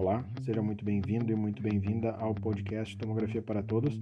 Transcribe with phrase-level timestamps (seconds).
[0.00, 4.00] Olá, seja muito bem-vindo e muito bem-vinda ao podcast Tomografia para Todos.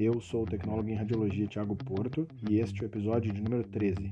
[0.00, 3.62] Eu sou o tecnólogo em radiologia Tiago Porto e este é o episódio de número
[3.64, 4.10] 13.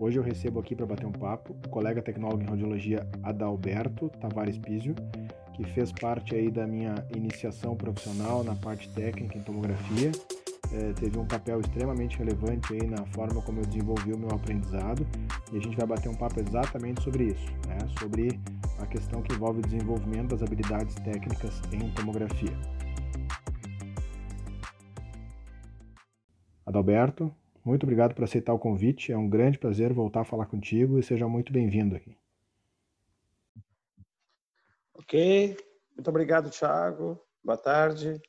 [0.00, 4.58] Hoje eu recebo aqui para bater um papo o colega tecnólogo em radiologia Adalberto Tavares
[4.58, 4.96] Pizio,
[5.54, 10.10] que fez parte aí da minha iniciação profissional na parte técnica em tomografia
[10.74, 15.06] é, teve um papel extremamente relevante aí na forma como eu desenvolvi o meu aprendizado
[15.52, 17.78] e a gente vai bater um papo exatamente sobre isso, né?
[17.98, 18.40] sobre
[18.84, 22.52] a questão que envolve o desenvolvimento das habilidades técnicas em tomografia.
[26.66, 27.34] Adalberto,
[27.64, 29.10] muito obrigado por aceitar o convite.
[29.10, 32.14] É um grande prazer voltar a falar contigo e seja muito bem-vindo aqui.
[34.92, 35.56] Ok,
[35.96, 37.18] muito obrigado, Thiago.
[37.42, 38.20] Boa tarde.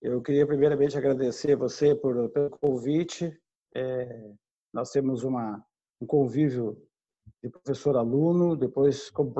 [0.00, 3.32] Eu queria primeiramente agradecer você por, pelo convite.
[3.72, 4.32] É,
[4.72, 5.64] nós temos uma,
[6.00, 6.76] um convívio
[7.40, 9.32] de professor-aluno, depois como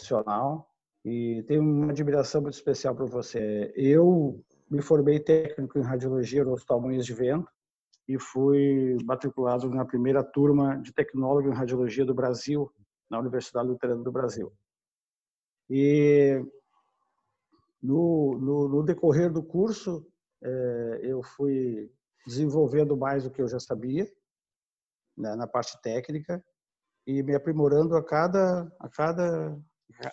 [0.00, 0.68] profissional,
[1.04, 3.72] e tenho uma admiração muito especial por você.
[3.76, 7.50] Eu me formei técnico em radiologia no Hospital Muniz de Vento
[8.08, 12.70] e fui matriculado na primeira turma de tecnólogo em radiologia do Brasil,
[13.08, 14.52] na Universidade Luterana do Brasil.
[15.68, 16.44] E
[17.82, 20.06] no, no, no decorrer do curso,
[20.42, 21.90] é, eu fui
[22.26, 24.10] desenvolvendo mais do que eu já sabia
[25.16, 26.44] né, na parte técnica
[27.06, 29.58] e me aprimorando a cada a cada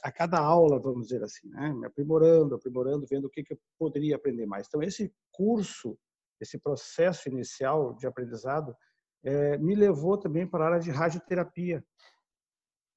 [0.03, 1.73] a cada aula, vamos dizer assim, né?
[1.73, 4.67] me aprimorando, aprimorando, vendo o que, que eu poderia aprender mais.
[4.67, 5.97] Então esse curso,
[6.39, 8.75] esse processo inicial de aprendizado,
[9.23, 11.83] é, me levou também para a área de radioterapia,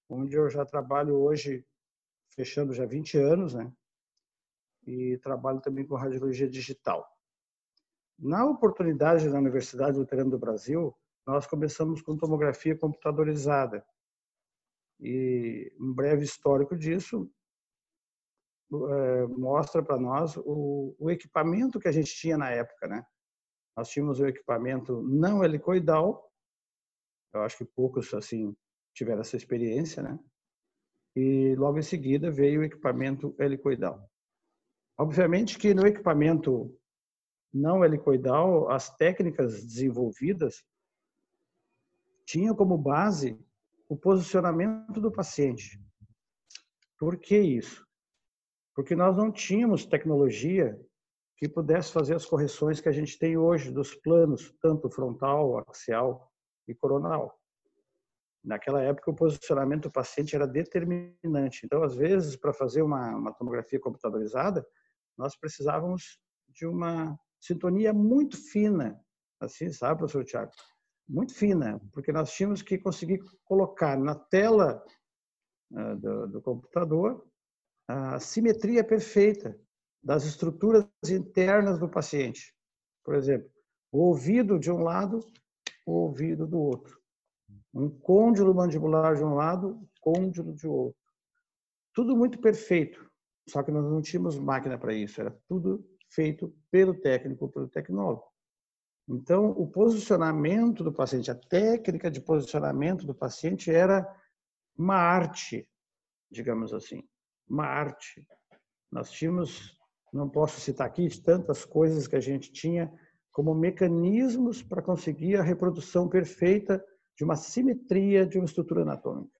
[0.08, 1.64] onde eu já trabalho hoje,
[2.34, 3.72] fechando já 20 anos, né?
[4.86, 7.06] e trabalho também com radiologia digital.
[8.18, 10.94] Na oportunidade da Universidade Luterana do Brasil,
[11.26, 13.84] nós começamos com tomografia computadorizada.
[15.00, 17.30] E um breve histórico disso
[18.72, 23.04] é, mostra para nós o, o, equipamento que a gente tinha na época, né?
[23.76, 26.30] Nós tínhamos o equipamento não helicoidal,
[27.32, 28.54] eu acho que poucos assim
[28.94, 30.18] tiveram essa experiência, né?
[31.16, 34.08] E logo em seguida veio o equipamento helicoidal.
[34.98, 36.76] Obviamente que no equipamento
[37.52, 40.62] não helicoidal, as técnicas desenvolvidas
[42.24, 43.36] tinham como base
[43.90, 45.76] o posicionamento do paciente.
[46.96, 47.84] Por que isso?
[48.72, 50.80] Porque nós não tínhamos tecnologia
[51.36, 56.30] que pudesse fazer as correções que a gente tem hoje dos planos, tanto frontal, axial
[56.68, 57.36] e coronal.
[58.44, 61.62] Naquela época, o posicionamento do paciente era determinante.
[61.64, 64.64] Então, às vezes, para fazer uma, uma tomografia computadorizada,
[65.18, 69.02] nós precisávamos de uma sintonia muito fina,
[69.40, 70.52] assim, sabe, professor Tiago?
[71.10, 74.80] Muito fina, porque nós tínhamos que conseguir colocar na tela
[75.72, 77.26] uh, do, do computador
[77.88, 79.58] a simetria perfeita
[80.00, 82.54] das estruturas internas do paciente.
[83.04, 83.50] Por exemplo,
[83.90, 85.18] o ouvido de um lado,
[85.84, 86.96] o ouvido do outro.
[87.74, 90.96] Um côndilo mandibular de um lado, côndilo de outro.
[91.92, 93.04] Tudo muito perfeito.
[93.48, 98.29] Só que nós não tínhamos máquina para isso, era tudo feito pelo técnico, pelo tecnólogo.
[99.10, 104.06] Então, o posicionamento do paciente, a técnica de posicionamento do paciente era
[104.78, 105.68] uma arte,
[106.30, 107.02] digamos assim,
[107.48, 108.26] uma arte.
[108.90, 109.76] Nós tínhamos,
[110.12, 112.92] não posso citar aqui, tantas coisas que a gente tinha
[113.32, 116.84] como mecanismos para conseguir a reprodução perfeita
[117.16, 119.38] de uma simetria de uma estrutura anatômica.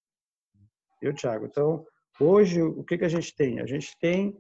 [1.01, 1.87] Eu, Thiago, então,
[2.21, 3.61] Hoje, o que, que a gente tem?
[3.61, 4.39] A gente tem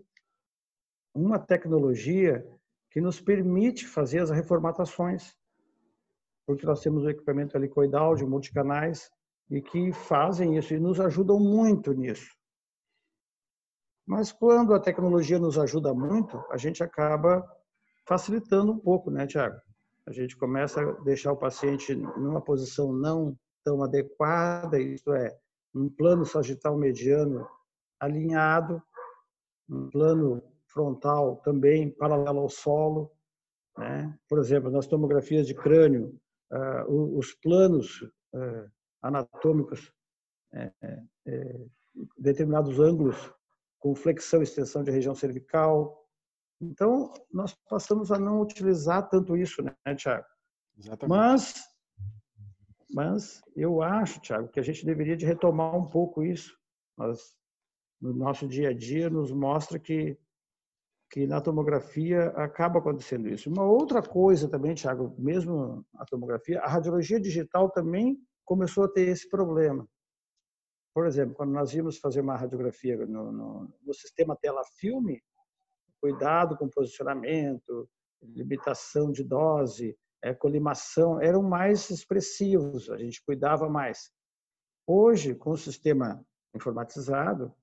[1.15, 2.47] uma tecnologia
[2.91, 5.35] que nos permite fazer as reformatações,
[6.47, 9.11] porque nós temos o equipamento helicoidal de multicanais
[9.49, 12.35] e que fazem isso e nos ajudam muito nisso.
[14.07, 17.49] Mas quando a tecnologia nos ajuda muito, a gente acaba
[18.07, 19.61] facilitando um pouco, né, Tiago?
[20.07, 25.39] A gente começa a deixar o paciente numa posição não tão adequada, isto é,
[25.73, 27.47] um plano sagital mediano
[28.01, 28.83] alinhado,
[29.69, 33.13] um plano frontal também paralelo ao solo.
[33.77, 34.19] Né?
[34.29, 36.19] Por exemplo, nas tomografias de crânio,
[36.53, 38.03] uh, os planos
[38.35, 38.71] uh,
[39.03, 39.93] anatômicos,
[40.55, 41.71] uh,
[42.19, 43.33] determinados ângulos
[43.79, 46.07] com flexão e extensão de região cervical.
[46.61, 50.27] Então, nós passamos a não utilizar tanto isso, né, Tiago?
[50.79, 51.09] Exatamente.
[51.09, 51.55] Mas,
[52.93, 56.59] mas eu acho, Tiago, que a gente deveria de retomar um pouco isso.
[56.99, 57.35] Nós
[58.01, 60.19] no nosso dia a dia nos mostra que
[61.11, 63.51] que na tomografia acaba acontecendo isso.
[63.51, 69.09] Uma outra coisa também, Thiago, mesmo a tomografia, a radiologia digital também começou a ter
[69.09, 69.87] esse problema.
[70.95, 75.23] por exemplo, quando nós íamos fazer uma radiografia no, no, no sistema tela-filme,
[76.01, 77.89] cuidado com posicionamento,
[78.23, 84.11] limitação de dose, é, colimação, eram mais expressivos, a gente cuidava mais.
[84.87, 86.25] Hoje, com o sistema
[86.55, 87.55] informatizado,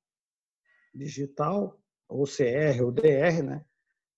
[0.94, 3.66] digital, ou CR ou DR, né?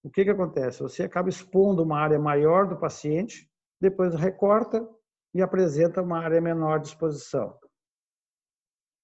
[0.03, 0.81] o que, que acontece?
[0.81, 3.49] Você acaba expondo uma área maior do paciente,
[3.79, 4.87] depois recorta
[5.33, 7.57] e apresenta uma área menor de exposição.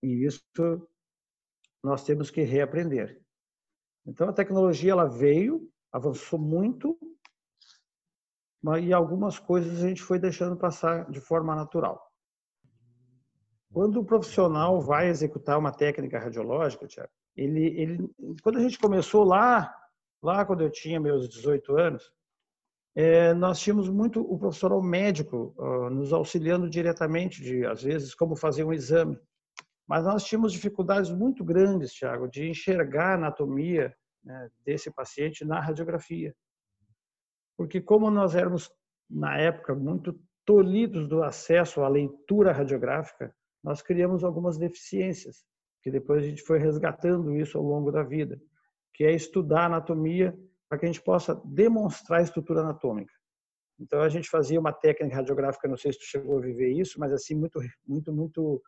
[0.02, 0.42] E isso
[1.84, 3.22] nós temos que reaprender.
[4.06, 6.98] Então a tecnologia ela veio, avançou muito,
[8.82, 12.02] e algumas coisas a gente foi deixando passar de forma natural.
[13.72, 18.10] Quando o profissional vai executar uma técnica radiológica, Tiago, ele, ele,
[18.42, 19.74] quando a gente começou lá,
[20.24, 22.12] lá quando eu tinha meus 18 anos,
[22.96, 28.38] é, nós tínhamos muito o profissional médico uh, nos auxiliando diretamente, de às vezes como
[28.38, 29.20] fazer um exame.
[29.86, 33.94] Mas nós tínhamos dificuldades muito grandes, Tiago, de enxergar a anatomia
[34.24, 36.34] né, desse paciente na radiografia.
[37.58, 38.72] Porque como nós éramos,
[39.10, 45.44] na época, muito tolhidos do acesso à leitura radiográfica, nós criamos algumas deficiências,
[45.86, 48.42] que depois a gente foi resgatando isso ao longo da vida,
[48.92, 50.36] que é estudar anatomia
[50.68, 53.14] para que a gente possa demonstrar a estrutura anatômica.
[53.80, 57.00] Então a gente fazia uma técnica radiográfica, não sei se tu chegou a viver isso,
[57.00, 58.64] mas assim muito, muito, muito,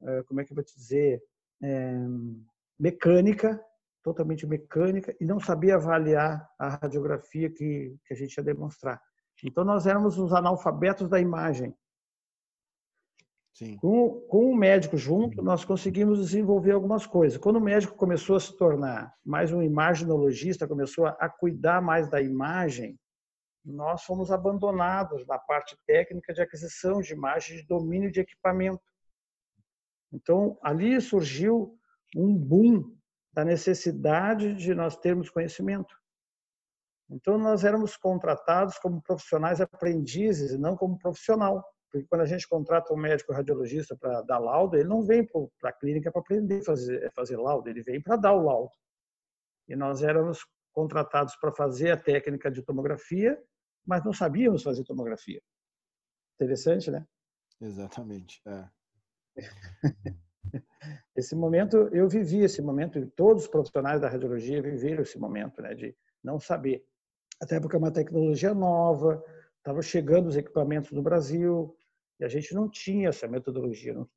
[0.00, 1.20] eh, como é que eu vou te dizer,
[1.60, 1.92] é,
[2.78, 3.60] mecânica,
[4.00, 9.02] totalmente mecânica e não sabia avaliar a radiografia que, que a gente ia demonstrar.
[9.42, 11.74] Então nós éramos os analfabetos da imagem.
[13.52, 13.76] Sim.
[13.76, 17.38] Com, com o médico junto, nós conseguimos desenvolver algumas coisas.
[17.38, 22.08] Quando o médico começou a se tornar mais um imaginologista, começou a, a cuidar mais
[22.08, 22.98] da imagem,
[23.64, 28.82] nós fomos abandonados na parte técnica de aquisição de imagem, de domínio de equipamento.
[30.12, 31.78] Então, ali surgiu
[32.16, 32.96] um boom
[33.32, 35.94] da necessidade de nós termos conhecimento.
[37.08, 41.64] Então, nós éramos contratados como profissionais aprendizes e não como profissional.
[41.90, 45.70] Porque quando a gente contrata um médico radiologista para dar laudo, ele não vem para
[45.70, 48.72] a clínica para aprender a fazer, fazer laudo, ele vem para dar o laudo.
[49.68, 53.40] E nós éramos contratados para fazer a técnica de tomografia,
[53.84, 55.42] mas não sabíamos fazer tomografia.
[56.36, 57.04] Interessante, né?
[57.60, 58.40] Exatamente.
[58.46, 58.68] É.
[61.16, 65.60] esse momento, eu vivi esse momento, e todos os profissionais da radiologia viveram esse momento,
[65.60, 66.84] né, de não saber.
[67.42, 69.22] Até porque é uma tecnologia nova,
[69.58, 71.76] estavam chegando os equipamentos no Brasil,
[72.20, 74.08] e a gente não tinha essa metodologia, não,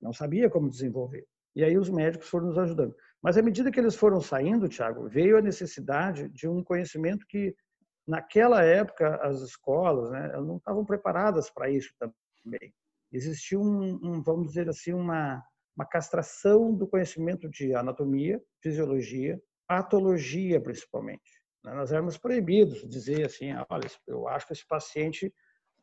[0.00, 1.26] não sabia como desenvolver.
[1.54, 2.94] E aí os médicos foram nos ajudando.
[3.22, 7.56] Mas à medida que eles foram saindo, Tiago, veio a necessidade de um conhecimento que,
[8.06, 12.74] naquela época, as escolas né, não estavam preparadas para isso também.
[13.10, 15.42] Existia um, um, vamos dizer assim, uma,
[15.74, 21.42] uma castração do conhecimento de anatomia, fisiologia, patologia, principalmente.
[21.64, 21.72] Né.
[21.72, 25.32] Nós éramos proibidos de dizer assim, olha, eu acho que esse paciente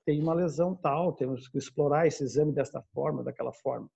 [0.05, 3.89] tem uma lesão tal, temos que explorar esse exame desta forma, daquela forma.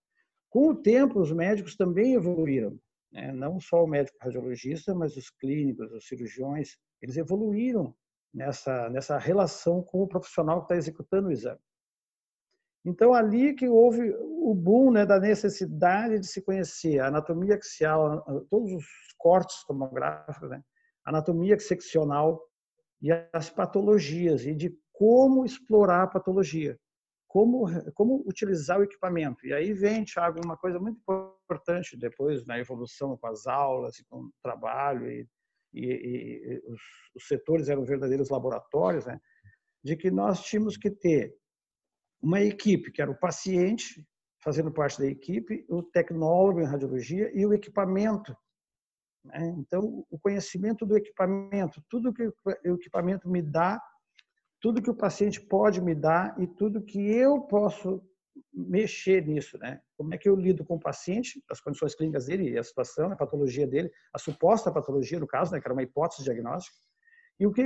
[0.49, 2.79] Com o tempo, os médicos também evoluíram,
[3.11, 3.31] né?
[3.31, 7.93] não só o médico radiologista, mas os clínicos, os cirurgiões, eles evoluíram
[8.33, 11.59] nessa, nessa relação com o profissional que está executando o exame.
[12.85, 18.23] Então, ali que houve o boom né, da necessidade de se conhecer a anatomia axial,
[18.49, 18.85] todos os
[19.17, 20.63] cortes tomográficos, né,
[21.03, 22.41] anatomia seccional
[23.01, 26.75] e as patologias, e de como explorar a patologia,
[27.27, 29.45] como, como utilizar o equipamento.
[29.45, 30.99] E aí vem, Thiago, uma coisa muito
[31.43, 35.29] importante depois na evolução com as aulas e com o trabalho, e,
[35.71, 36.81] e, e os,
[37.15, 39.19] os, setores eram verdadeiros laboratórios, né?
[39.83, 41.31] de que nós tínhamos que ter
[42.19, 44.03] uma equipe, que era o paciente,
[44.43, 48.35] fazendo parte da equipe, o tecnólogo em radiologia e o equipamento.
[49.23, 49.53] Né?
[49.59, 52.27] Então, o conhecimento do equipamento, tudo que
[52.65, 53.79] o equipamento me dá
[54.67, 58.03] tudo que o paciente pode me dar e tudo que eu posso
[58.53, 59.79] mexer nisso, né?
[59.95, 63.15] Como é que eu lido com o paciente, as condições clínicas dele a situação, a
[63.15, 66.75] patologia dele, a suposta patologia no caso, né, que era uma hipótese diagnóstica,
[67.39, 67.63] e o que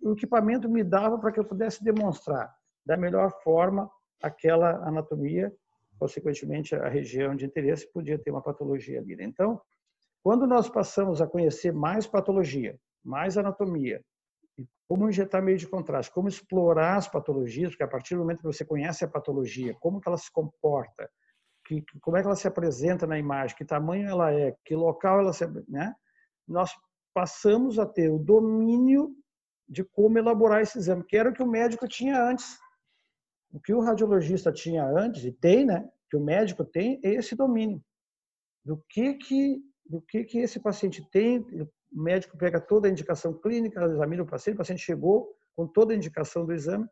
[0.00, 2.50] o equipamento me dava para que eu pudesse demonstrar
[2.82, 3.90] da melhor forma
[4.22, 5.54] aquela anatomia,
[5.98, 9.14] consequentemente a região de interesse podia ter uma patologia ali.
[9.16, 9.24] Né?
[9.24, 9.60] Então,
[10.22, 14.02] quando nós passamos a conhecer mais patologia, mais anatomia,
[14.88, 18.46] como injetar meio de contraste, como explorar as patologias, porque a partir do momento que
[18.46, 21.10] você conhece a patologia, como que ela se comporta,
[21.64, 25.20] que, como é que ela se apresenta na imagem, que tamanho ela é, que local
[25.20, 25.94] ela se, né?
[26.46, 26.72] Nós
[27.12, 29.14] passamos a ter o domínio
[29.68, 32.58] de como elaborar esse exame, que era o que o médico tinha antes.
[33.52, 35.86] O que o radiologista tinha antes, e tem, né?
[36.08, 37.82] que o médico tem é esse domínio
[38.64, 41.44] do que que do que que esse paciente tem.
[41.92, 45.92] O médico pega toda a indicação clínica, examina o paciente, o paciente chegou com toda
[45.92, 46.88] a indicação do exame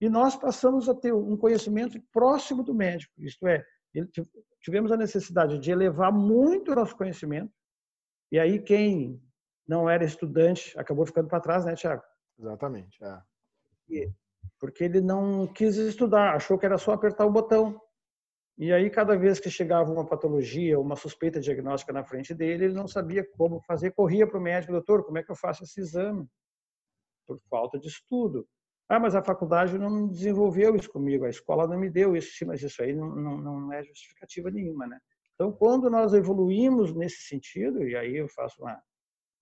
[0.00, 3.14] e nós passamos a ter um conhecimento próximo do médico.
[3.18, 3.64] Isto é,
[4.60, 7.52] tivemos a necessidade de elevar muito o nosso conhecimento.
[8.30, 9.22] E aí quem
[9.66, 12.02] não era estudante acabou ficando para trás, né, Tiago?
[12.38, 13.02] Exatamente.
[13.02, 14.10] É.
[14.60, 17.80] Porque ele não quis estudar, achou que era só apertar o botão.
[18.58, 22.74] E aí, cada vez que chegava uma patologia, uma suspeita diagnóstica na frente dele, ele
[22.74, 25.78] não sabia como fazer, corria para o médico, doutor, como é que eu faço esse
[25.80, 26.26] exame?
[27.26, 28.48] Por falta de estudo.
[28.88, 32.44] Ah, mas a faculdade não desenvolveu isso comigo, a escola não me deu isso, sim,
[32.46, 34.98] mas isso aí não, não, não é justificativa nenhuma, né?
[35.34, 38.80] Então, quando nós evoluímos nesse sentido, e aí eu faço uma,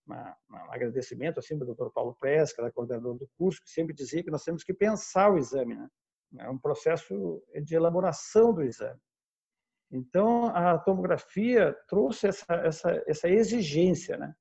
[0.07, 1.91] uma, um agradecimento assim para o Dr.
[1.93, 5.77] Paulo era coordenador do curso, que sempre dizia que nós temos que pensar o exame,
[5.77, 5.89] né?
[6.39, 9.01] É um processo de elaboração do exame.
[9.91, 14.35] Então, a tomografia trouxe essa, essa, essa exigência, né?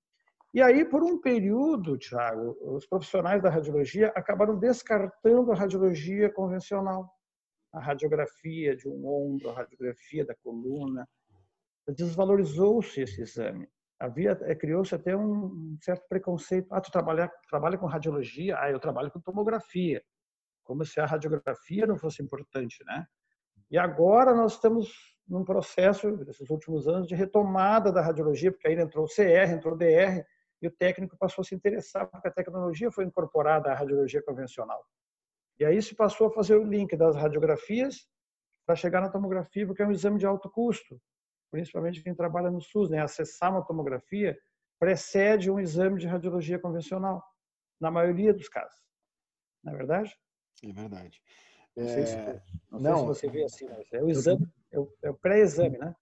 [0.53, 7.12] E aí, por um período, Tiago, os profissionais da radiologia acabaram descartando a radiologia convencional,
[7.71, 11.07] a radiografia de um ombro, a radiografia da coluna.
[11.88, 13.67] Desvalorizou-se esse exame
[14.03, 16.67] havia eh, criou-se até um certo preconceito.
[16.71, 18.57] Ah, tu trabalha, trabalha com radiologia?
[18.59, 20.03] Ah, eu trabalho com tomografia.
[20.63, 23.05] Como se a radiografia não fosse importante, né?
[23.70, 24.91] E agora nós estamos
[25.27, 29.74] num processo, nesses últimos anos, de retomada da radiologia, porque aí entrou o CR, entrou
[29.74, 30.24] o DR,
[30.62, 34.86] e o técnico passou a se interessar, porque a tecnologia foi incorporada à radiologia convencional.
[35.60, 38.08] E aí se passou a fazer o link das radiografias
[38.65, 41.00] para chegar na tomografia, porque é um exame de alto custo
[41.53, 43.00] principalmente quem trabalha no SUS, né?
[43.00, 44.36] acessar uma tomografia
[44.79, 47.24] precede um exame de radiologia convencional,
[47.79, 48.75] na maioria dos casos.
[49.63, 50.17] Não é verdade?
[50.62, 51.22] É verdade.
[51.75, 52.41] Não, sei, se, é,
[52.72, 55.77] não, não se você vê assim, mas é o exame, é o, é o pré-exame,
[55.77, 55.95] né?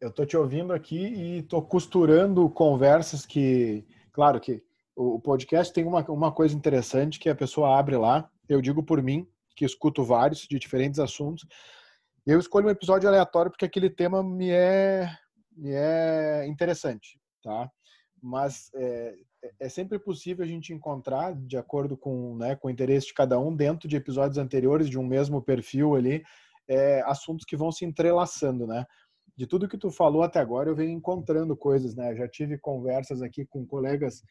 [0.00, 4.62] Eu estou te ouvindo aqui e estou costurando conversas que, claro que
[4.96, 9.02] o podcast tem uma, uma coisa interessante que a pessoa abre lá, eu digo por
[9.02, 11.46] mim, que escuto vários de diferentes assuntos,
[12.26, 15.08] eu escolho um episódio aleatório porque aquele tema me é,
[15.56, 17.70] me é interessante, tá?
[18.22, 19.14] Mas é,
[19.58, 23.38] é sempre possível a gente encontrar, de acordo com, né, com o interesse de cada
[23.38, 26.22] um, dentro de episódios anteriores de um mesmo perfil ali,
[26.68, 28.84] é, assuntos que vão se entrelaçando, né?
[29.36, 32.14] De tudo que tu falou até agora, eu venho encontrando coisas, né?
[32.14, 34.22] já tive conversas aqui com colegas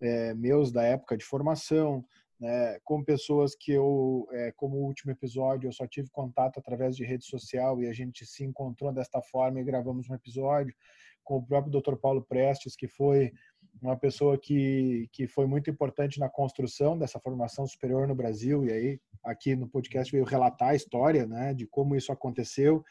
[0.00, 2.04] é, meus da época de formação,
[2.40, 7.04] né, com pessoas que eu, é, como último episódio, eu só tive contato através de
[7.04, 10.74] rede social e a gente se encontrou desta forma e gravamos um episódio
[11.24, 11.96] com o próprio Dr.
[11.96, 13.32] Paulo Prestes, que foi
[13.80, 18.72] uma pessoa que, que foi muito importante na construção dessa formação superior no Brasil e
[18.72, 22.84] aí aqui no podcast veio relatar a história, né, de como isso aconteceu.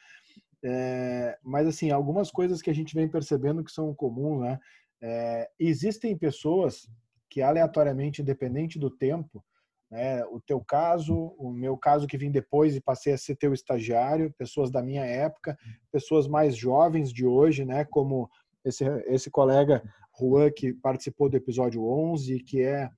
[0.64, 4.60] É, mas assim, algumas coisas que a gente vem percebendo que são comuns, né?
[5.00, 6.90] É, existem pessoas
[7.30, 9.44] que aleatoriamente, independente do tempo,
[9.90, 13.54] né, o teu caso, o meu caso que vim depois e passei a ser teu
[13.54, 15.58] estagiário, pessoas da minha época,
[15.92, 18.30] pessoas mais jovens de hoje, né, como
[18.66, 19.82] esse, esse colega
[20.20, 22.90] Juan que participou do episódio 11, que é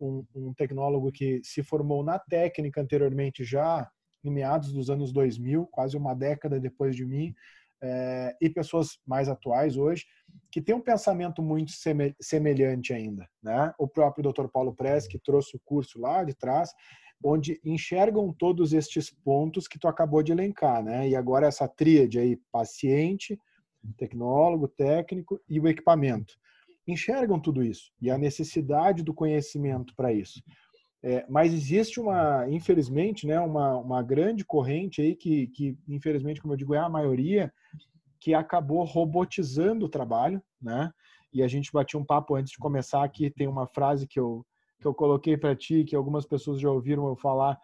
[0.00, 3.88] um, um tecnólogo que se formou na técnica anteriormente já
[4.22, 7.34] em meados dos anos 2000, quase uma década depois de mim,
[7.80, 10.04] é, e pessoas mais atuais hoje,
[10.50, 11.72] que têm um pensamento muito
[12.20, 13.28] semelhante ainda.
[13.42, 13.72] Né?
[13.78, 14.48] O próprio Dr.
[14.48, 16.70] Paulo Press, que trouxe o curso lá de trás,
[17.22, 20.82] onde enxergam todos estes pontos que tu acabou de elencar.
[20.82, 21.08] Né?
[21.08, 23.38] E agora essa tríade aí, paciente,
[23.96, 26.34] tecnólogo, técnico e o equipamento.
[26.86, 30.42] Enxergam tudo isso e a necessidade do conhecimento para isso.
[31.02, 36.54] É, mas existe uma, infelizmente, né, uma, uma grande corrente aí que, que, infelizmente, como
[36.54, 37.52] eu digo, é a maioria,
[38.18, 40.90] que acabou robotizando o trabalho, né?
[41.32, 44.44] E a gente bateu um papo antes de começar aqui, tem uma frase que eu,
[44.80, 47.56] que eu coloquei para ti, que algumas pessoas já ouviram eu falar,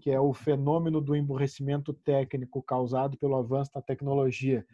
[0.00, 4.66] que é o fenômeno do emburrecimento técnico causado pelo avanço da tecnologia,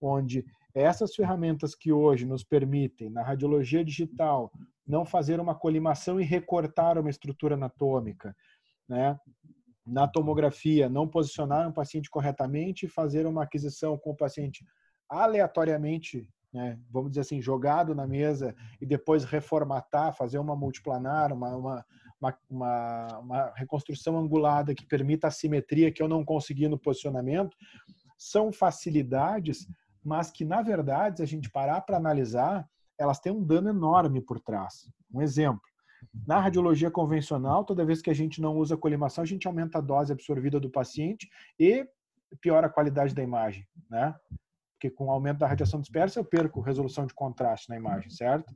[0.00, 0.44] onde
[0.76, 4.52] essas ferramentas que hoje nos permitem, na radiologia digital,
[4.86, 8.36] não fazer uma colimação e recortar uma estrutura anatômica,
[8.86, 9.18] né?
[9.86, 14.64] Na tomografia, não posicionar um paciente corretamente e fazer uma aquisição com o paciente
[15.08, 21.56] aleatoriamente, né, vamos dizer assim, jogado na mesa e depois reformatar, fazer uma multiplanar, uma,
[21.56, 21.84] uma,
[22.50, 27.56] uma, uma reconstrução angulada que permita a simetria que eu não consegui no posicionamento,
[28.18, 29.68] são facilidades,
[30.06, 32.64] mas que, na verdade, se a gente parar para analisar,
[32.96, 34.88] elas têm um dano enorme por trás.
[35.12, 35.60] Um exemplo,
[36.24, 39.80] na radiologia convencional, toda vez que a gente não usa colimação, a gente aumenta a
[39.80, 41.84] dose absorvida do paciente e
[42.40, 44.14] piora a qualidade da imagem, né?
[44.74, 48.54] Porque com o aumento da radiação dispersa eu perco resolução de contraste na imagem, certo?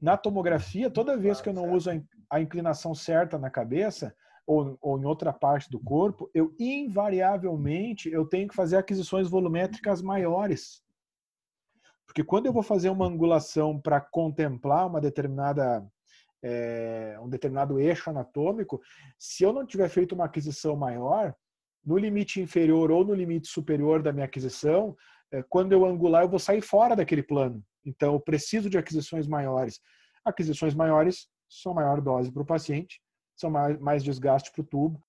[0.00, 1.88] Na tomografia, toda vez que eu não uso
[2.28, 4.12] a inclinação certa na cabeça
[4.46, 10.02] ou, ou em outra parte do corpo, eu invariavelmente eu tenho que fazer aquisições volumétricas
[10.02, 10.82] maiores.
[12.06, 15.84] Porque quando eu vou fazer uma angulação para contemplar uma determinada
[16.42, 18.80] é, um determinado eixo anatômico,
[19.18, 21.34] se eu não tiver feito uma aquisição maior,
[21.84, 24.94] no limite inferior ou no limite superior da minha aquisição,
[25.32, 27.62] é, quando eu angular, eu vou sair fora daquele plano.
[27.84, 29.80] Então, eu preciso de aquisições maiores.
[30.24, 33.00] Aquisições maiores são maior dose para o paciente,
[33.36, 35.02] são mais, mais desgaste para o tubo.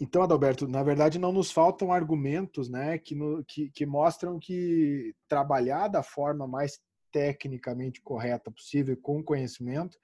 [0.00, 5.14] Então, Adalberto, na verdade não nos faltam argumentos né, que, no, que, que mostram que
[5.28, 6.80] trabalhar da forma mais
[7.12, 9.96] tecnicamente correta possível, com conhecimento,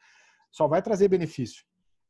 [0.52, 1.64] só vai trazer benefício,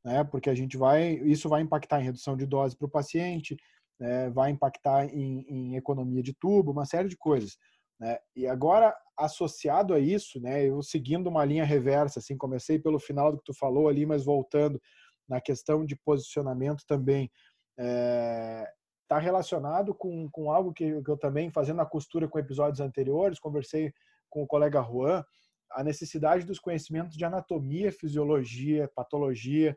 [0.05, 0.23] né?
[0.25, 3.57] Porque a gente vai, isso vai impactar em redução de dose para o paciente,
[3.99, 4.29] né?
[4.29, 7.57] vai impactar em, em, economia de tubo, uma série de coisas.
[8.01, 8.19] Né?
[8.35, 10.65] E agora, associado a isso, né?
[10.65, 14.25] Eu seguindo uma linha reversa, assim, comecei pelo final do que tu falou ali, mas
[14.25, 14.81] voltando
[15.29, 17.31] na questão de posicionamento também,
[17.77, 22.81] está é, relacionado com, com algo que, que eu também, fazendo a costura com episódios
[22.81, 23.93] anteriores, conversei
[24.29, 25.25] com o colega Juan,
[25.71, 29.77] a necessidade dos conhecimentos de anatomia, fisiologia, patologia,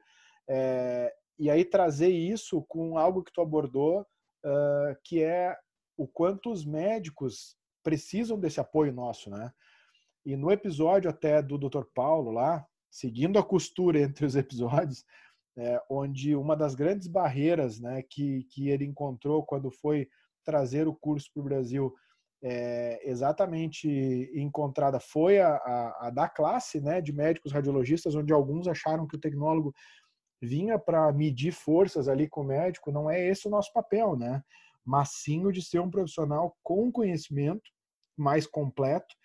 [0.50, 5.56] é, e aí trazer isso com algo que tu abordou, uh, que é
[5.98, 9.52] o quanto os médicos precisam desse apoio nosso, né?
[10.26, 11.84] E no episódio até do Dr.
[11.94, 15.04] Paulo lá, seguindo a costura entre os episódios,
[15.58, 20.08] é, onde uma das grandes barreiras né, que, que ele encontrou quando foi
[20.44, 21.94] trazer o curso para o Brasil
[22.46, 23.88] é, exatamente
[24.34, 29.16] encontrada foi a, a, a, da classe né, de médicos radiologistas, onde alguns acharam que
[29.16, 29.74] o tecnólogo
[30.42, 32.92] vinha para medir forças ali com o médico.
[32.92, 34.44] Não é esse o nosso papel, né?
[34.84, 37.72] Mas sim o de ser um profissional com conhecimento
[38.18, 39.16] mais completo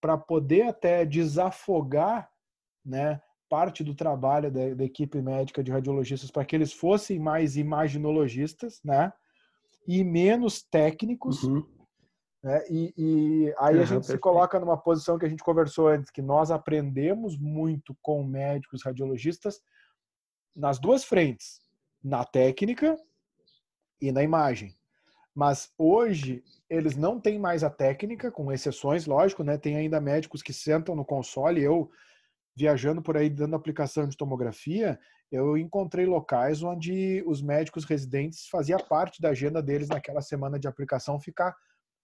[0.00, 2.30] para poder até desafogar
[2.84, 7.56] né, parte do trabalho da, da equipe médica de radiologistas para que eles fossem mais
[7.56, 9.12] imaginologistas, né?
[9.86, 11.66] E menos técnicos, uhum.
[12.44, 12.62] Né?
[12.68, 14.04] E, e aí uhum, a gente perfeito.
[14.04, 18.84] se coloca numa posição que a gente conversou antes, que nós aprendemos muito com médicos
[18.84, 19.62] radiologistas
[20.54, 21.62] nas duas frentes,
[22.02, 22.98] na técnica
[23.98, 24.76] e na imagem.
[25.34, 29.58] Mas hoje eles não têm mais a técnica, com exceções, lógico, né?
[29.58, 31.62] Tem ainda médicos que sentam no console.
[31.62, 31.90] Eu,
[32.56, 34.98] viajando por aí dando aplicação de tomografia,
[35.32, 40.68] eu encontrei locais onde os médicos residentes fazia parte da agenda deles naquela semana de
[40.68, 41.56] aplicação ficar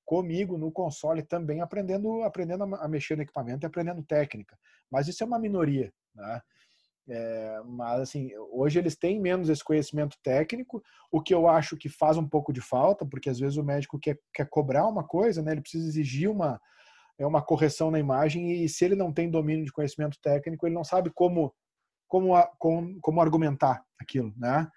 [0.04, 4.58] comigo no console também aprendendo aprendendo a mexer no equipamento e aprendendo técnica.
[4.90, 6.42] Mas isso é uma minoria, né?
[7.12, 11.88] É, mas assim, hoje eles têm menos esse conhecimento técnico, o que eu acho que
[11.88, 15.42] faz um pouco de falta, porque às vezes o médico quer, quer cobrar uma coisa,
[15.42, 15.50] né?
[15.50, 16.60] Ele precisa exigir uma
[17.18, 20.74] é uma correção na imagem e se ele não tem domínio de conhecimento técnico, ele
[20.74, 21.52] não sabe como
[22.08, 24.68] como como, como argumentar aquilo, né?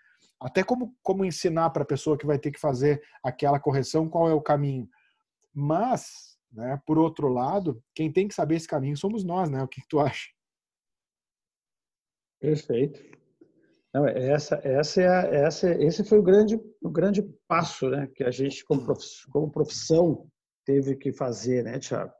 [0.41, 4.28] Até como como ensinar para a pessoa que vai ter que fazer aquela correção qual
[4.28, 4.89] é o caminho.
[5.54, 9.62] Mas, né, por outro lado, quem tem que saber esse caminho somos nós, né?
[9.62, 10.33] O que, que tu acha?
[12.43, 12.99] Perfeito.
[13.93, 18.21] Não, essa, essa é, a, essa, esse foi o grande, o grande passo, né, que
[18.21, 20.27] a gente como profissão, como profissão
[20.65, 22.12] teve que fazer, né, Tiago?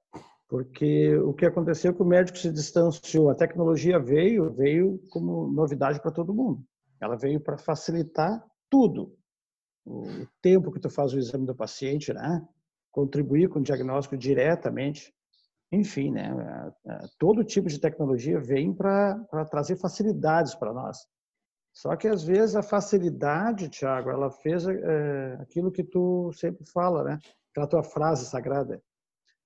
[0.48, 5.52] Porque o que aconteceu é que o médico se distanciou, a tecnologia veio, veio como
[5.52, 6.64] novidade para todo mundo.
[7.02, 9.14] Ela veio para facilitar tudo.
[9.86, 10.06] O
[10.42, 12.48] tempo que tu faz o exame do paciente, né?
[12.94, 15.13] contribuir com o diagnóstico diretamente.
[15.74, 16.32] Enfim, né,
[17.18, 20.98] todo tipo de tecnologia vem para trazer facilidades para nós.
[21.74, 27.04] Só que às vezes a facilidade, Tiago, ela fez é, aquilo que tu sempre fala,
[27.04, 27.20] né?
[27.50, 28.80] Aquela tua frase sagrada.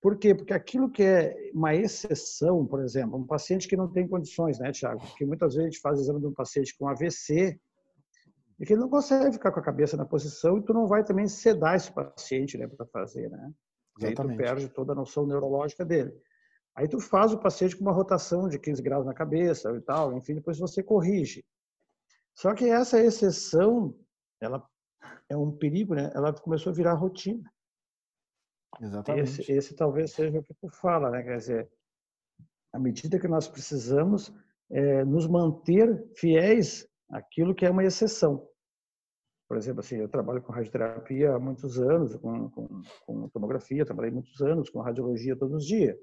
[0.01, 0.35] Por quê?
[0.35, 4.73] Porque aquilo que é uma exceção, por exemplo, um paciente que não tem condições, né,
[4.73, 4.99] Tiago?
[4.99, 7.57] Porque muitas vezes a gente faz exame de um paciente com AVC
[8.59, 11.05] e que ele não consegue ficar com a cabeça na posição e tu não vai
[11.05, 13.51] também sedar esse paciente né, para fazer, né?
[13.99, 14.31] Exatamente.
[14.31, 16.13] Aí tu perde toda a noção neurológica dele.
[16.75, 20.15] Aí tu faz o paciente com uma rotação de 15 graus na cabeça e tal,
[20.15, 21.43] enfim, depois você corrige.
[22.35, 23.97] Só que essa exceção,
[24.39, 24.63] ela
[25.27, 26.11] é um perigo, né?
[26.13, 27.51] Ela começou a virar rotina.
[28.79, 29.41] Exatamente.
[29.41, 31.23] Esse, esse talvez seja o que tu fala, né?
[31.23, 31.71] Quer dizer,
[32.71, 34.31] à medida que nós precisamos
[34.69, 38.46] é, nos manter fiéis aquilo que é uma exceção.
[39.47, 44.11] Por exemplo, assim, eu trabalho com radioterapia há muitos anos, com, com, com tomografia, trabalhei
[44.11, 45.97] muitos anos com radiologia todos os dias.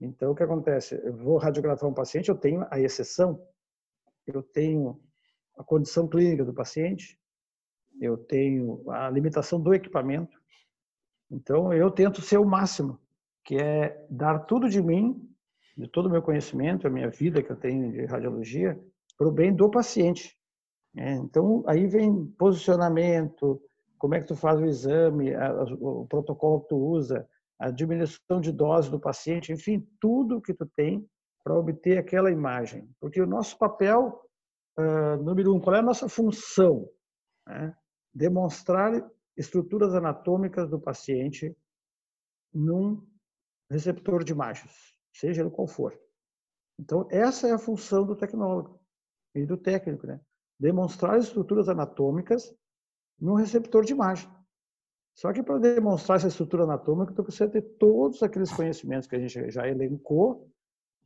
[0.00, 1.00] Então, o que acontece?
[1.04, 3.40] Eu vou radiografar um paciente, eu tenho a exceção,
[4.26, 5.00] eu tenho
[5.56, 7.18] a condição clínica do paciente,
[8.00, 10.38] eu tenho a limitação do equipamento.
[11.30, 12.98] Então, eu tento ser o máximo,
[13.44, 15.20] que é dar tudo de mim,
[15.76, 18.80] de todo o meu conhecimento, a minha vida que eu tenho de radiologia,
[19.16, 20.37] para o bem do paciente.
[20.96, 23.60] É, então, aí vem posicionamento,
[23.98, 25.32] como é que tu faz o exame,
[25.80, 30.64] o protocolo que tu usa, a diminuição de dose do paciente, enfim, tudo que tu
[30.64, 31.08] tem
[31.42, 32.88] para obter aquela imagem.
[33.00, 34.22] Porque o nosso papel,
[34.78, 36.88] uh, número um, qual é a nossa função?
[37.46, 37.76] Né?
[38.14, 38.92] Demonstrar
[39.36, 41.56] estruturas anatômicas do paciente
[42.52, 43.04] num
[43.70, 44.72] receptor de imagens,
[45.12, 45.98] seja ele qual for.
[46.78, 48.80] Então, essa é a função do tecnólogo
[49.34, 50.20] e do técnico, né?
[50.58, 52.54] Demonstrar estruturas anatômicas
[53.20, 54.28] num receptor de imagem.
[55.14, 59.18] Só que para demonstrar essa estrutura anatômica, tu precisa ter todos aqueles conhecimentos que a
[59.18, 60.48] gente já elencou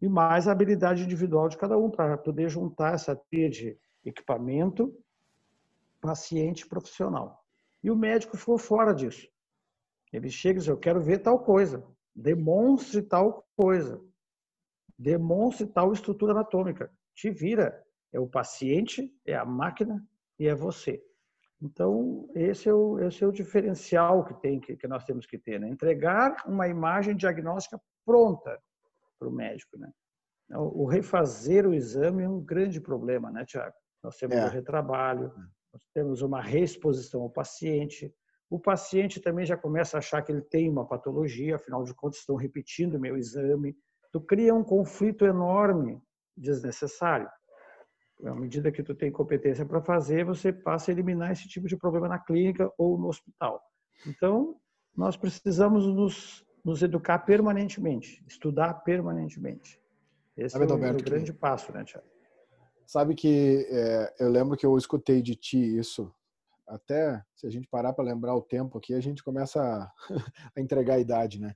[0.03, 4.95] e mais a habilidade individual de cada um para poder juntar essa tria de equipamento,
[6.01, 7.43] paciente profissional.
[7.83, 9.27] E o médico ficou fora disso.
[10.13, 11.83] Ele chega e diz: Eu quero ver tal coisa.
[12.15, 13.99] Demonstre tal coisa.
[14.99, 16.93] Demonstre tal estrutura anatômica.
[17.15, 17.83] Te vira.
[18.13, 20.07] É o paciente, é a máquina
[20.39, 21.03] e é você.
[21.63, 25.39] Então, esse é o, esse é o diferencial que, tem, que, que nós temos que
[25.39, 25.69] ter, né?
[25.69, 28.61] entregar uma imagem diagnóstica pronta
[29.17, 29.79] para o médico.
[29.79, 29.89] Né?
[30.51, 33.75] O, o, refazer o exame é um grande problema, né, Tiago?
[34.03, 34.45] Nós temos é.
[34.45, 35.41] o retrabalho, é.
[35.73, 38.13] nós temos uma reexposição ao paciente,
[38.51, 42.19] o paciente também já começa a achar que ele tem uma patologia, afinal de contas
[42.19, 43.75] estão repetindo o meu exame.
[44.11, 46.03] Tu cria um conflito enorme,
[46.37, 47.31] desnecessário
[48.25, 51.77] à medida que tu tem competência para fazer, você passa a eliminar esse tipo de
[51.77, 53.61] problema na clínica ou no hospital.
[54.07, 54.57] Então,
[54.97, 59.81] nós precisamos nos, nos educar permanentemente, estudar permanentemente.
[60.37, 61.39] Esse Sabe, é o, Alberto, grande que...
[61.39, 62.07] passo, né, Tiago?
[62.87, 66.13] Sabe que é, eu lembro que eu escutei de ti isso.
[66.67, 69.93] Até se a gente parar para lembrar o tempo aqui, a gente começa a,
[70.57, 71.55] a entregar a idade, né?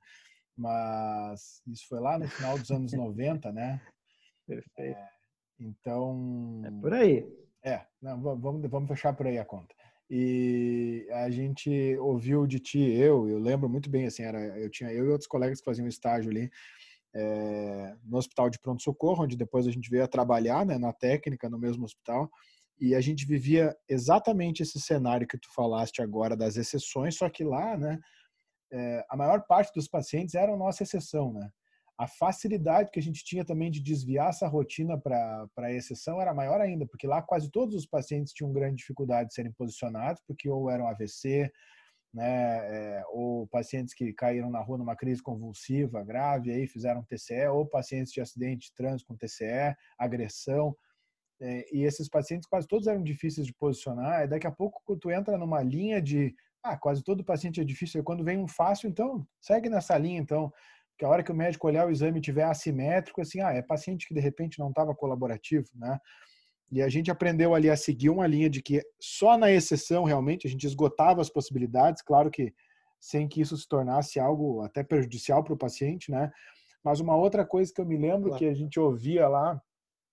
[0.57, 3.81] Mas isso foi lá no final dos anos 90, né?
[4.47, 4.97] Perfeito.
[4.97, 5.16] É,
[5.59, 6.63] então.
[6.65, 7.27] É por aí.
[7.65, 9.75] É, não, vamos, vamos fechar por aí a conta.
[10.09, 14.93] E a gente ouviu de ti, eu, eu lembro muito bem, assim, era, eu tinha
[14.93, 16.49] eu e outros colegas que faziam estágio ali
[17.13, 21.49] é, no hospital de pronto-socorro, onde depois a gente veio a trabalhar né, na técnica
[21.49, 22.31] no mesmo hospital,
[22.79, 27.43] e a gente vivia exatamente esse cenário que tu falaste agora das exceções, só que
[27.43, 27.99] lá, né,
[28.71, 31.51] é, a maior parte dos pacientes eram nossa exceção, né?
[31.99, 36.35] A facilidade que a gente tinha também de desviar essa rotina para a exceção era
[36.35, 40.49] maior ainda, porque lá quase todos os pacientes tinham grande dificuldade de serem posicionados, porque
[40.49, 41.51] ou eram AVC,
[42.13, 47.47] né, é, ou pacientes que caíram na rua numa crise convulsiva grave, aí fizeram TCE,
[47.49, 50.77] ou pacientes de acidente de trânsito com TCE, agressão,
[51.41, 55.11] é, e esses pacientes quase todos eram difíceis de posicionar, e daqui a pouco tu
[55.11, 58.89] entra numa linha de, ah, quase todo paciente é difícil, e quando vem um fácil,
[58.89, 60.53] então segue nessa linha, então
[60.99, 64.07] que a hora que o médico olhar o exame tiver assimétrico, assim, ah, é paciente
[64.07, 65.99] que de repente não estava colaborativo, né?
[66.71, 70.47] E a gente aprendeu ali a seguir uma linha de que só na exceção realmente
[70.47, 72.53] a gente esgotava as possibilidades, claro que
[72.99, 76.31] sem que isso se tornasse algo até prejudicial para o paciente, né?
[76.83, 78.39] Mas uma outra coisa que eu me lembro claro.
[78.39, 79.61] que a gente ouvia lá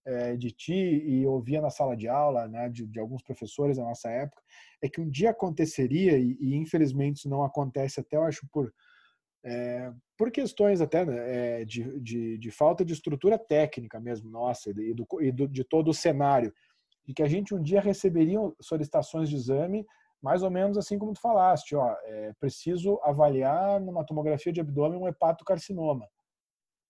[0.05, 3.83] é, de ti e ouvia na sala de aula, né, de, de, alguns professores da
[3.83, 4.41] nossa época,
[4.81, 8.73] é que um dia aconteceria e, e infelizmente isso não acontece até eu acho por
[9.43, 14.69] é, por questões até né, é, de, de, de, falta de estrutura técnica mesmo, nossa,
[14.69, 16.53] e, do, e do, de todo o cenário,
[17.05, 19.85] de que a gente um dia receberia solicitações de exame,
[20.21, 24.99] mais ou menos assim como tu falaste, ó, é, preciso avaliar numa tomografia de abdômen
[24.99, 26.07] um hepatocarcinoma.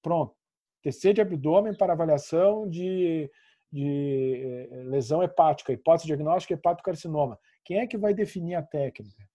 [0.03, 0.35] Pronto.
[0.83, 3.31] TC de abdômen para avaliação de,
[3.71, 7.39] de é, lesão hepática, hipótese diagnóstica hepatocarcinoma.
[7.65, 9.27] Quem é que vai definir a técnica?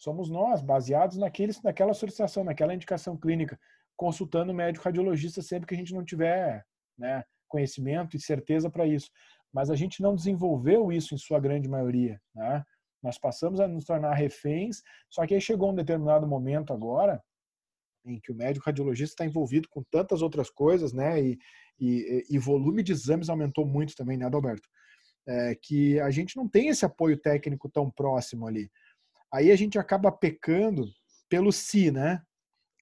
[0.00, 3.60] Somos nós, baseados naquele, naquela solicitação, naquela indicação clínica,
[3.96, 6.64] consultando o médico radiologista sempre que a gente não tiver
[6.98, 9.10] né, conhecimento e certeza para isso.
[9.52, 12.18] Mas a gente não desenvolveu isso em sua grande maioria.
[12.34, 12.64] Né?
[13.02, 17.22] Nós passamos a nos tornar reféns, só que aí chegou um determinado momento agora
[18.06, 21.22] em que o médico radiologista está envolvido com tantas outras coisas, né?
[21.22, 21.38] E,
[21.78, 24.66] e, e volume de exames aumentou muito também, né, Adalberto?
[25.28, 28.70] É, que a gente não tem esse apoio técnico tão próximo ali.
[29.32, 30.86] Aí a gente acaba pecando
[31.28, 32.22] pelo si, né?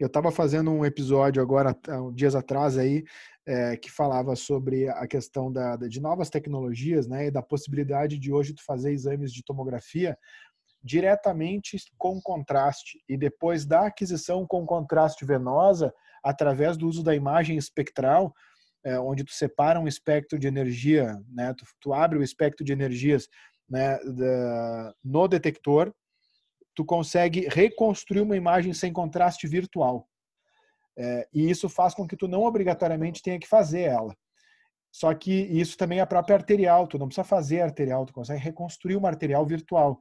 [0.01, 1.77] Eu estava fazendo um episódio agora,
[2.15, 3.05] dias atrás aí,
[3.45, 7.27] é, que falava sobre a questão da, de novas tecnologias, né?
[7.27, 10.17] E da possibilidade de hoje tu fazer exames de tomografia
[10.83, 17.57] diretamente com contraste e depois da aquisição com contraste venosa através do uso da imagem
[17.57, 18.33] espectral,
[18.85, 21.53] é, onde tu separa um espectro de energia, né?
[21.55, 23.29] Tu, tu abre o espectro de energias
[23.69, 23.99] né,
[25.05, 25.93] no detector,
[26.79, 30.09] tu consegue reconstruir uma imagem sem contraste virtual.
[30.97, 34.17] É, e isso faz com que tu não obrigatoriamente tenha que fazer ela.
[34.93, 38.41] Só que isso também é a própria arterial, tu não precisa fazer arterial, tu consegue
[38.41, 40.01] reconstruir uma arterial virtual.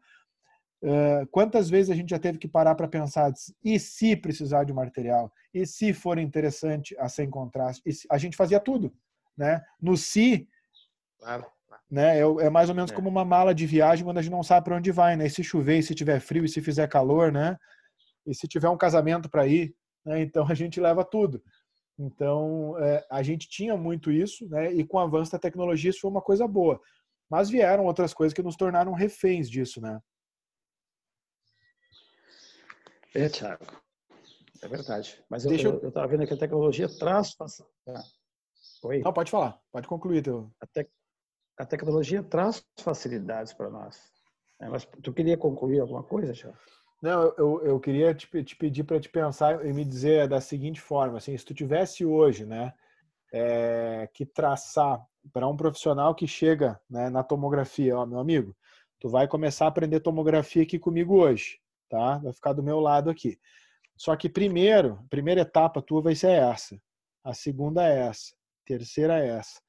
[0.84, 4.72] Uh, quantas vezes a gente já teve que parar para pensar, e se precisar de
[4.72, 5.32] uma arterial?
[5.52, 7.82] E se for interessante a sem contraste?
[8.08, 8.96] a gente fazia tudo,
[9.36, 9.63] né?
[9.82, 10.48] No se,
[11.18, 11.44] claro.
[11.89, 12.19] Né?
[12.19, 12.95] É, é, mais ou menos é.
[12.95, 15.28] como uma mala de viagem quando a gente não sabe para onde vai, né?
[15.28, 17.58] E se chover, e se tiver frio, e se fizer calor, né?
[18.26, 19.73] E se tiver um casamento para ir,
[20.06, 20.21] né?
[20.21, 21.41] Então a gente leva tudo.
[22.00, 24.71] Então, é, a gente tinha muito isso, né?
[24.71, 26.80] E com o avanço da tecnologia isso foi uma coisa boa.
[27.30, 30.00] Mas vieram outras coisas que nos tornaram reféns disso, né?
[33.15, 33.65] É, Thiago.
[34.62, 35.23] É verdade.
[35.30, 37.36] Mas eu estava vendo que a tecnologia traz.
[37.88, 38.04] Ah.
[38.84, 39.00] Oi?
[39.00, 39.60] Não, pode falar.
[39.71, 40.21] Pode concluir.
[40.21, 40.52] Teu...
[40.62, 40.88] A, te...
[41.58, 44.00] a tecnologia traz facilidades para nós.
[44.60, 46.58] É, mas tu queria concluir alguma coisa, Thiago?
[47.02, 50.82] Não, eu, eu queria te, te pedir para te pensar e me dizer da seguinte
[50.82, 52.74] forma, assim, se tu tivesse hoje, né,
[53.32, 58.56] é, que traçar para um profissional que chega né, na tomografia, ó, meu amigo,
[59.00, 62.17] tu vai começar a aprender tomografia aqui comigo hoje, tá?
[62.17, 63.38] Vai ficar do meu lado aqui.
[63.96, 66.80] Só que primeiro, a primeira etapa tua vai ser essa,
[67.24, 69.62] a segunda é essa, a terceira é essa.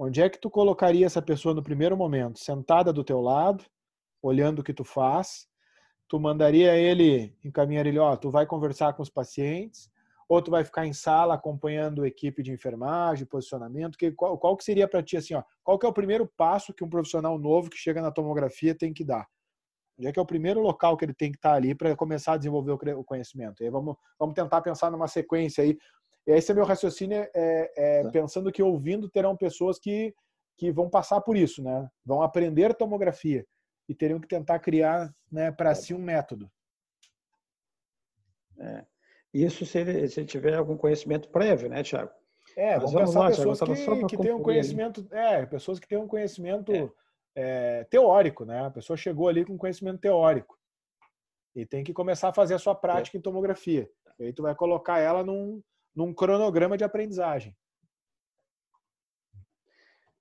[0.00, 2.38] Onde é que tu colocaria essa pessoa no primeiro momento?
[2.38, 3.64] Sentada do teu lado,
[4.22, 5.48] olhando o que tu faz,
[6.06, 9.90] tu mandaria ele, encaminhar ele, ó, tu vai conversar com os pacientes,
[10.28, 14.56] ou tu vai ficar em sala acompanhando a equipe de enfermagem, posicionamento, que, qual, qual
[14.56, 17.36] que seria para ti assim, ó, qual que é o primeiro passo que um profissional
[17.36, 19.26] novo que chega na tomografia tem que dar?
[19.98, 21.96] Onde é que é o primeiro local que ele tem que estar tá ali para
[21.96, 23.62] começar a desenvolver o conhecimento?
[23.62, 25.76] E aí vamos, vamos tentar pensar numa sequência aí.
[26.28, 28.10] E esse é meu raciocínio, é, é tá.
[28.10, 30.14] pensando que ouvindo terão pessoas que,
[30.58, 31.90] que vão passar por isso, né?
[32.04, 33.46] Vão aprender tomografia
[33.88, 36.50] e teriam que tentar criar né, para si um método.
[38.58, 38.84] É.
[39.32, 42.10] Isso se ele, se ele tiver algum conhecimento prévio, né, Tiago?
[42.54, 46.06] É, vamos, vamos pensar lá, pessoas Thiago, que, que tenham conhecimento, é, pessoas que tenham
[46.06, 46.90] conhecimento é.
[47.34, 48.66] É, teórico, né?
[48.66, 50.58] A pessoa chegou ali com conhecimento teórico
[51.56, 53.18] e tem que começar a fazer a sua prática é.
[53.18, 53.88] em tomografia.
[54.18, 55.62] E aí tu vai colocar ela num,
[55.98, 57.56] num cronograma de aprendizagem.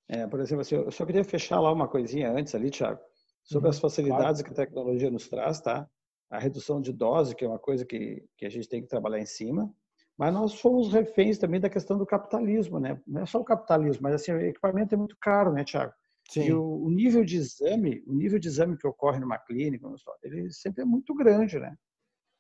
[0.10, 3.00] É, por exemplo, assim, eu só queria fechar lá uma coisinha antes ali, Thiago
[3.48, 3.82] sobre as uhum.
[3.82, 4.56] facilidades claro.
[4.56, 5.90] que a tecnologia nos traz, tá?
[6.30, 9.20] A redução de dose, que é uma coisa que, que a gente tem que trabalhar
[9.20, 9.74] em cima,
[10.18, 13.00] mas nós fomos reféns também da questão do capitalismo, né?
[13.08, 15.94] Não é só o capitalismo, mas assim, o equipamento é muito caro, né, Tiago?
[16.30, 16.48] Sim.
[16.48, 19.88] E o, o, nível de exame, o nível de exame que ocorre numa clínica,
[20.24, 21.74] ele sempre é muito grande, né?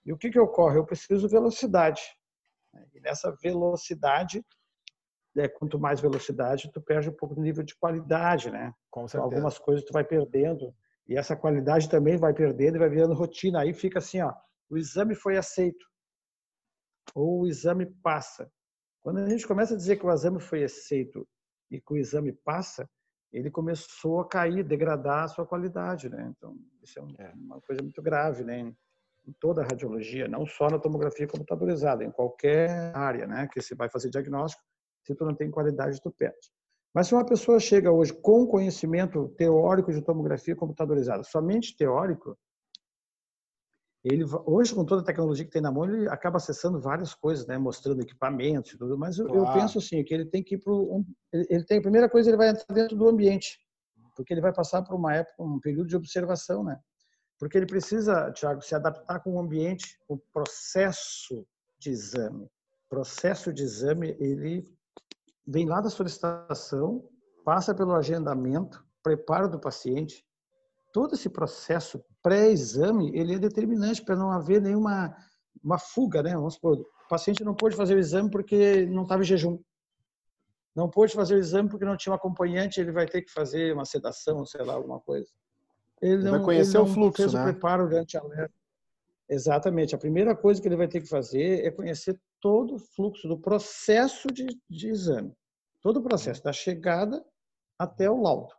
[0.05, 0.77] E o que que ocorre?
[0.77, 2.01] Eu preciso velocidade.
[2.77, 2.87] Né?
[2.93, 4.45] E nessa velocidade,
[5.35, 8.73] é, quanto mais velocidade, tu perde um pouco do nível de qualidade, né?
[8.89, 9.23] Com certeza.
[9.23, 10.73] Algumas coisas tu vai perdendo
[11.07, 13.61] e essa qualidade também vai perdendo e vai virando rotina.
[13.61, 14.33] Aí fica assim, ó,
[14.69, 15.85] o exame foi aceito
[17.15, 18.51] ou o exame passa.
[19.01, 21.27] Quando a gente começa a dizer que o exame foi aceito
[21.71, 22.89] e que o exame passa,
[23.31, 26.33] ele começou a cair, degradar a sua qualidade, né?
[26.35, 27.33] Então, isso é, é.
[27.35, 28.73] uma coisa muito grave, né?
[29.27, 33.47] Em toda a radiologia, não só na tomografia computadorizada, em qualquer área, né?
[33.51, 34.63] Que você vai fazer diagnóstico,
[35.05, 36.49] se tu não tem qualidade, tu perde.
[36.93, 42.37] Mas se uma pessoa chega hoje com conhecimento teórico de tomografia computadorizada, somente teórico,
[44.03, 47.45] ele hoje com toda a tecnologia que tem na mão, ele acaba acessando várias coisas,
[47.45, 48.97] né, mostrando equipamentos e tudo.
[48.97, 49.45] Mas eu, claro.
[49.45, 52.29] eu penso assim que ele tem que ir para um, ele tem a primeira coisa
[52.29, 53.59] ele vai entrar dentro do ambiente,
[54.15, 56.79] porque ele vai passar por uma época, um período de observação, né?
[57.39, 61.45] Porque ele precisa, Tiago, se adaptar com o ambiente, o processo
[61.79, 62.49] de exame.
[62.89, 64.67] Processo de exame ele
[65.45, 67.07] vem lá da solicitação,
[67.45, 70.25] passa pelo agendamento, preparo do paciente.
[70.91, 75.15] Todo esse processo pré-exame, ele é determinante para não haver nenhuma
[75.63, 76.33] uma fuga, né?
[76.35, 79.59] Vamos supor, o paciente não pôde fazer o exame porque não estava em jejum.
[80.75, 83.73] Não pôde fazer o exame porque não tinha um acompanhante, ele vai ter que fazer
[83.73, 85.27] uma sedação, sei lá, alguma coisa.
[86.01, 87.41] Ele, não, vai conhecer ele o fluxo, fez né?
[87.41, 88.53] o preparo durante alerta.
[89.29, 89.95] Exatamente.
[89.95, 93.39] A primeira coisa que ele vai ter que fazer é conhecer todo o fluxo do
[93.39, 95.33] processo de, de exame.
[95.81, 97.23] Todo o processo, da chegada
[97.77, 98.53] até o laudo.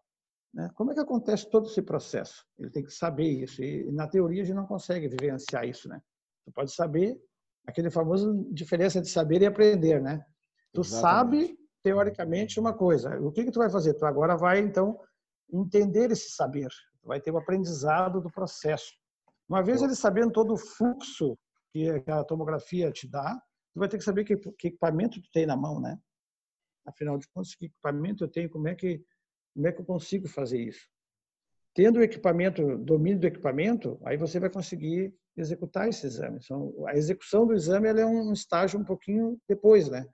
[0.52, 0.70] Né?
[0.74, 2.44] Como é que acontece todo esse processo?
[2.58, 3.62] Ele tem que saber isso.
[3.62, 5.88] E, na teoria, a gente não consegue vivenciar isso.
[5.88, 6.00] Né?
[6.44, 7.18] Tu pode saber,
[7.66, 10.00] aquele famoso diferença de saber e aprender.
[10.00, 10.24] Né?
[10.72, 11.46] Tu Exatamente.
[11.46, 13.18] sabe, teoricamente, uma coisa.
[13.20, 13.94] O que, que tu vai fazer?
[13.94, 15.00] Tu agora vai, então,
[15.52, 16.68] entender esse saber.
[17.08, 18.92] Vai ter o aprendizado do processo.
[19.48, 21.36] Uma vez ele sabendo todo o fluxo
[21.72, 23.34] que a tomografia te dá,
[23.72, 25.98] tu vai ter que saber que, que equipamento tu tem na mão, né?
[26.86, 28.48] Afinal de contas, que equipamento eu tenho?
[28.48, 29.02] Como é que
[29.54, 30.86] como é que eu consigo fazer isso?
[31.78, 36.40] tendo o equipamento, domínio do equipamento, aí você vai conseguir executar esse exame.
[36.42, 40.04] Então, a execução do exame é um estágio um pouquinho depois, né?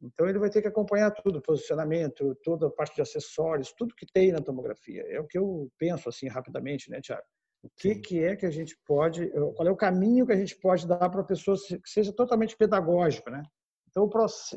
[0.00, 4.06] Então ele vai ter que acompanhar tudo, posicionamento, toda a parte de acessórios, tudo que
[4.06, 5.02] tem na tomografia.
[5.08, 7.24] É o que eu penso assim rapidamente, né, Tiago?
[7.62, 10.56] O que, que é que a gente pode, qual é o caminho que a gente
[10.56, 13.42] pode dar para a pessoa que seja totalmente pedagógico, né?
[13.90, 14.08] Então,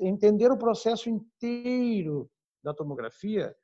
[0.02, 2.30] entender o processo inteiro
[2.64, 3.56] da tomografia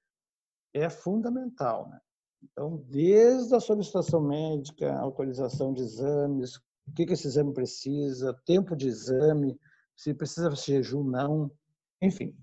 [0.74, 2.00] é fundamental, né?
[2.42, 6.56] Então, desde a solicitação médica, autorização de exames,
[6.88, 9.60] o que, que esse exame precisa, tempo de exame,
[9.96, 11.52] se precisa de jejum, não,
[12.02, 12.36] enfim.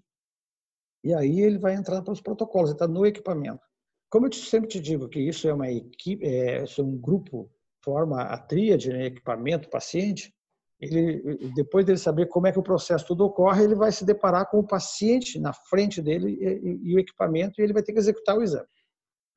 [1.03, 3.63] E aí ele vai entrar para os protocolos, ele está no equipamento.
[4.11, 7.51] Como eu sempre te digo que isso é uma equipe, é, é um grupo,
[7.83, 10.33] forma a tríade, né, equipamento, paciente,
[10.81, 14.51] ele, depois dele saber como é que o processo tudo ocorre, ele vai se deparar
[14.51, 17.93] com o paciente na frente dele e, e, e o equipamento e ele vai ter
[17.93, 18.67] que executar o exame.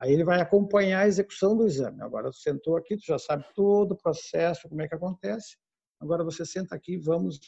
[0.00, 2.00] Aí ele vai acompanhar a execução do exame.
[2.02, 5.56] Agora, tu sentou aqui, tu já sabe todo o processo, como é que acontece.
[6.00, 7.38] Agora você senta aqui, vamos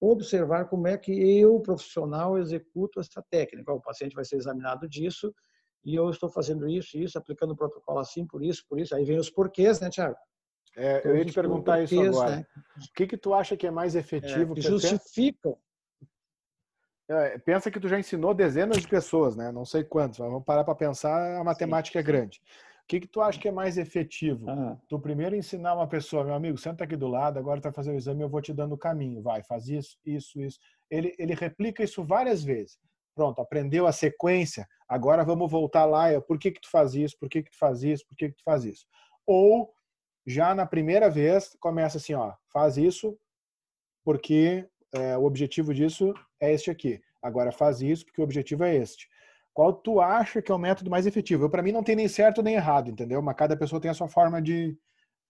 [0.00, 3.72] observar como é que eu, profissional, executo essa técnica.
[3.72, 5.34] O paciente vai ser examinado disso
[5.84, 8.94] e eu estou fazendo isso, isso, aplicando o protocolo assim, por isso, por isso.
[8.94, 10.16] Aí vem os porquês, né, Tiago?
[10.76, 12.36] É, eu ia te perguntar porquês, isso agora.
[12.36, 12.46] Né?
[12.76, 14.52] O que, que tu acha que é mais efetivo?
[14.52, 15.56] É, que justificam.
[17.08, 19.52] É, pensa que tu já ensinou dezenas de pessoas, né?
[19.52, 22.42] Não sei quantos, mas vamos parar para pensar, a matemática sim, é grande.
[22.86, 24.48] O que, que tu acha que é mais efetivo?
[24.48, 24.78] Ah.
[24.88, 27.90] Tu primeiro ensinar uma pessoa, meu amigo, senta aqui do lado, agora tu vai fazer
[27.90, 29.20] o exame, eu vou te dando o caminho.
[29.20, 30.60] Vai, faz isso, isso, isso.
[30.88, 32.78] Ele, ele replica isso várias vezes.
[33.12, 36.20] Pronto, aprendeu a sequência, agora vamos voltar lá.
[36.20, 37.18] Por que, que tu faz isso?
[37.18, 38.06] Por que, que tu faz isso?
[38.06, 38.86] Por que, que tu faz isso?
[39.26, 39.74] Ou
[40.24, 43.18] já na primeira vez começa assim, ó, faz isso
[44.04, 47.02] porque é, o objetivo disso é este aqui.
[47.20, 49.08] Agora faz isso porque o objetivo é este.
[49.56, 51.48] Qual tu acha que é o método mais efetivo?
[51.48, 53.22] Para mim não tem nem certo nem errado, entendeu?
[53.22, 54.76] Mas cada pessoa tem a sua forma de,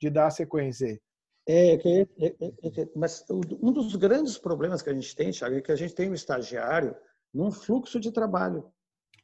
[0.03, 1.01] de dar a sequência aí.
[1.49, 5.61] É, é, é, é, mas um dos grandes problemas que a gente tem, Thiago, é
[5.61, 6.97] que a gente tem um estagiário
[7.33, 8.69] num fluxo de trabalho.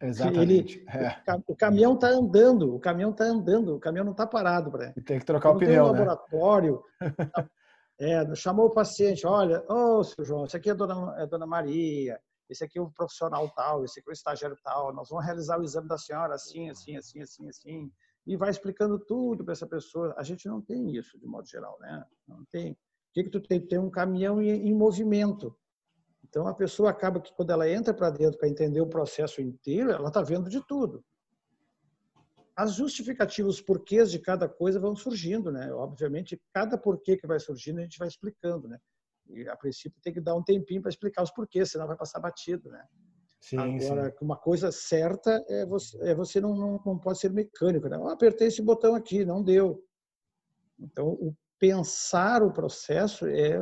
[0.01, 0.79] Exatamente.
[0.79, 1.17] Ele, é.
[1.49, 4.71] O caminhão está andando, o caminhão está andando, o caminhão não está parado.
[4.71, 4.93] Pra...
[5.05, 5.99] tem que trocar o pneu, tem um né?
[5.99, 6.81] laboratório,
[7.99, 11.45] é, chamou o paciente, olha, ô, oh, seu João, esse aqui é dona, é dona
[11.45, 15.25] Maria, esse aqui é o profissional tal, esse aqui é o estagiário tal, nós vamos
[15.25, 17.93] realizar o exame da senhora assim, assim, assim, assim, assim,
[18.27, 20.15] e vai explicando tudo para essa pessoa.
[20.17, 22.05] A gente não tem isso, de modo geral, né?
[22.27, 22.73] Não tem.
[22.73, 22.77] O
[23.13, 23.61] que, que tu tem?
[23.61, 25.57] Tem um caminhão em, movimento.
[26.25, 29.91] Então, a pessoa acaba que, quando ela entra para dentro para entender o processo inteiro,
[29.91, 31.05] ela está vendo de tudo.
[32.57, 35.73] As justificativas, os porquês de cada coisa vão surgindo, né?
[35.73, 38.79] Obviamente, cada porquê que vai surgindo, a gente vai explicando, né?
[39.29, 42.21] E, a princípio, tem que dar um tempinho para explicar os porquês, senão vai passar
[42.21, 42.85] batido, né?
[43.41, 44.17] Sim, Agora, sim.
[44.25, 47.97] uma coisa certa é você, é você não, não, não pode ser mecânico, né?
[47.97, 49.85] Eu apertei esse botão aqui, não deu.
[50.79, 53.61] Então, o pensar o processo é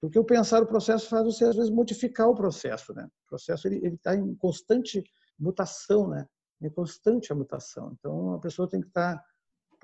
[0.00, 3.08] porque o pensar o processo faz você às vezes modificar o processo, né?
[3.24, 5.02] O processo ele está em constante
[5.38, 6.28] mutação, né?
[6.60, 7.96] Em constante a mutação.
[7.98, 9.24] Então a pessoa tem que estar tá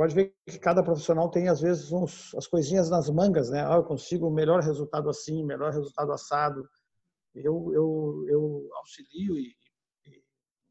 [0.01, 3.63] pode ver que cada profissional tem às vezes uns, as coisinhas nas mangas, né?
[3.67, 6.67] Ah, eu consigo melhor resultado assim, melhor resultado assado.
[7.35, 9.55] Eu eu, eu auxilio e,
[10.07, 10.23] e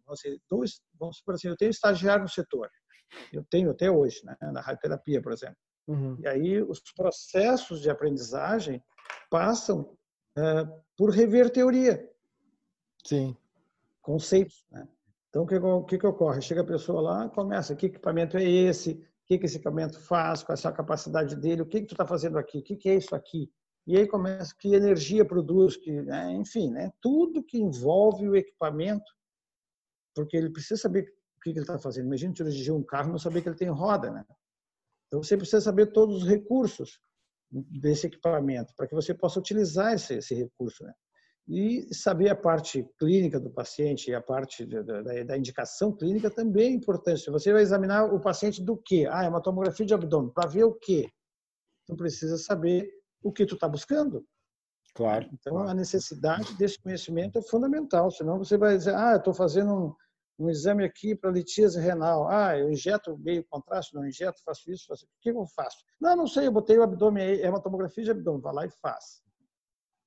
[0.07, 2.71] você dois, vamos supor assim, eu tenho estagiário no setor.
[3.31, 4.35] Eu tenho até hoje, né?
[4.51, 5.57] Na radioterapia, por exemplo.
[5.87, 6.17] Uhum.
[6.21, 8.83] E aí os processos de aprendizagem
[9.29, 9.95] passam
[10.35, 10.41] é,
[10.97, 12.03] por rever teoria.
[13.05, 13.37] Sim.
[14.01, 14.87] Conceitos, né?
[15.29, 16.41] Então, o que, que, que ocorre?
[16.41, 19.07] Chega a pessoa lá, começa, que equipamento é esse?
[19.29, 22.05] Que, que esse equipamento faz, qual é a capacidade dele, o que, que tu está
[22.05, 23.51] fazendo aqui, o que, que é isso aqui.
[23.85, 26.31] E aí começa, que energia produz, que, né?
[26.33, 26.91] enfim, né?
[26.99, 29.05] tudo que envolve o equipamento,
[30.15, 31.01] porque ele precisa saber
[31.37, 32.07] o que, que ele está fazendo.
[32.07, 34.25] Imagina dirigir um carro e não saber que ele tem roda, né?
[35.07, 36.99] Então você precisa saber todos os recursos
[37.51, 40.93] desse equipamento para que você possa utilizar esse, esse recurso, né?
[41.51, 46.29] E saber a parte clínica do paciente e a parte da, da, da, indicação clínica
[46.29, 47.31] também é importante.
[47.31, 49.07] Você vai examinar o paciente do quê?
[49.09, 50.31] Ah, é uma tomografia de abdômen.
[50.31, 51.09] Para ver o quê?
[51.87, 52.87] Tu precisa saber
[53.23, 54.23] o que tu está buscando.
[54.93, 55.27] Claro.
[55.33, 55.69] Então, claro.
[55.69, 58.11] a necessidade desse conhecimento é fundamental.
[58.11, 62.27] Senão você vai dizer, ah, estou fazendo um, um, exame aqui para litíase renal.
[62.29, 65.05] Ah, eu injeto meio contraste, não injeto, faço isso, faço...
[65.05, 65.77] O que eu faço?
[65.99, 68.39] Não, não sei, eu botei o abdômen aí, é uma tomografia de abdômen.
[68.39, 69.23] Vai lá e faz.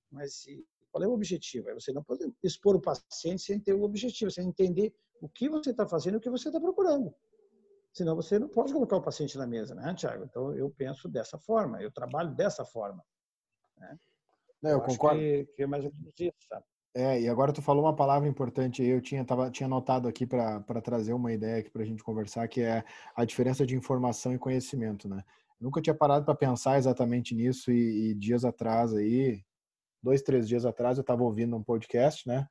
[0.08, 1.70] Mas se qual é o objetivo?
[1.70, 5.48] É você não pode expor o paciente sem ter o objetivo, sem entender o que
[5.48, 7.12] você está fazendo e o que você está procurando.
[7.92, 10.24] Senão você não pode colocar o paciente na mesa, né, Tiago?
[10.24, 13.02] Então eu penso dessa forma, eu trabalho dessa forma.
[13.76, 13.98] Né?
[14.62, 15.18] Não, eu, eu concordo.
[15.18, 16.64] Que, que, é mais ou menos isso, sabe?
[16.94, 20.26] É, e agora tu falou uma palavra importante aí, eu tinha, tava, tinha anotado aqui
[20.26, 22.84] para trazer uma ideia aqui para a gente conversar, que é
[23.16, 25.24] a diferença de informação e conhecimento, né?
[25.58, 29.42] Nunca tinha parado para pensar exatamente nisso e, e, dias atrás aí,
[30.02, 32.46] dois, três dias atrás, eu estava ouvindo um podcast, né?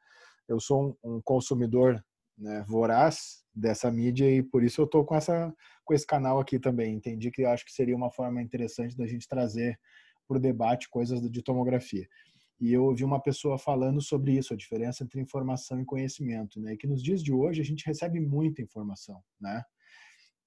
[0.48, 2.04] Eu sou um, um consumidor
[2.38, 5.54] né, voraz dessa mídia e por isso eu estou com essa
[5.86, 6.96] com esse canal aqui também.
[6.96, 9.80] Entendi que acho que seria uma forma interessante da gente trazer
[10.28, 12.08] para o debate coisas de tomografia.
[12.60, 16.74] E eu ouvi uma pessoa falando sobre isso, a diferença entre informação e conhecimento, né?
[16.74, 19.64] E que nos dias de hoje a gente recebe muita informação, né?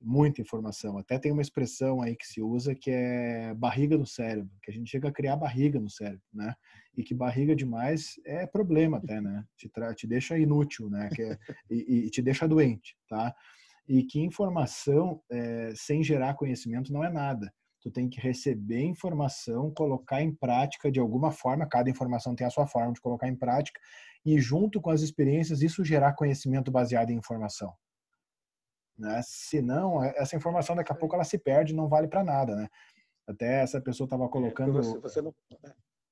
[0.07, 0.99] Muita informação.
[0.99, 4.75] Até tem uma expressão aí que se usa que é barriga no cérebro, que a
[4.75, 6.55] gente chega a criar barriga no cérebro, né?
[6.95, 9.45] E que barriga demais é problema até, né?
[9.57, 11.09] Te, te deixa inútil, né?
[11.19, 11.39] É,
[11.71, 13.35] e, e, te deixa doente, tá?
[13.89, 17.53] E que informação é, sem gerar conhecimento não é nada
[17.85, 22.51] tu tem que receber informação, colocar em prática de alguma forma, cada informação tem a
[22.51, 23.79] sua forma de colocar em prática,
[24.25, 27.75] e junto com as experiências, isso gerar conhecimento baseado em informação.
[28.99, 29.21] Né?
[29.25, 32.69] Senão, é, essa informação daqui a pouco ela se perde, não vale para nada, né?
[33.27, 34.73] Até essa pessoa estava é, colocando...
[34.73, 35.35] Você, você não...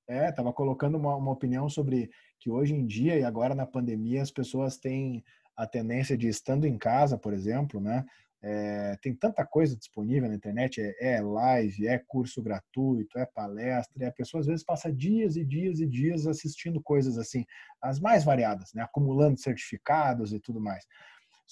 [0.09, 4.21] É, estava colocando uma, uma opinião sobre que hoje em dia e agora na pandemia
[4.21, 5.23] as pessoas têm
[5.57, 8.05] a tendência de estando em casa, por exemplo, né,
[8.45, 14.03] é, tem tanta coisa disponível na internet, é, é, live, é curso gratuito, é palestra,
[14.03, 17.45] e a pessoa às vezes passa dias e dias e dias assistindo coisas assim,
[17.81, 20.85] as mais variadas, né, acumulando certificados e tudo mais.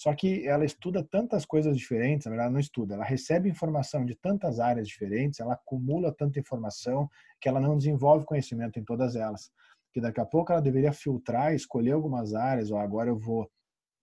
[0.00, 4.14] Só que ela estuda tantas coisas diferentes, na verdade não estuda, ela recebe informação de
[4.14, 7.06] tantas áreas diferentes, ela acumula tanta informação
[7.38, 9.52] que ela não desenvolve conhecimento em todas elas.
[9.92, 13.46] Que daqui a pouco ela deveria filtrar, escolher algumas áreas, ou agora eu vou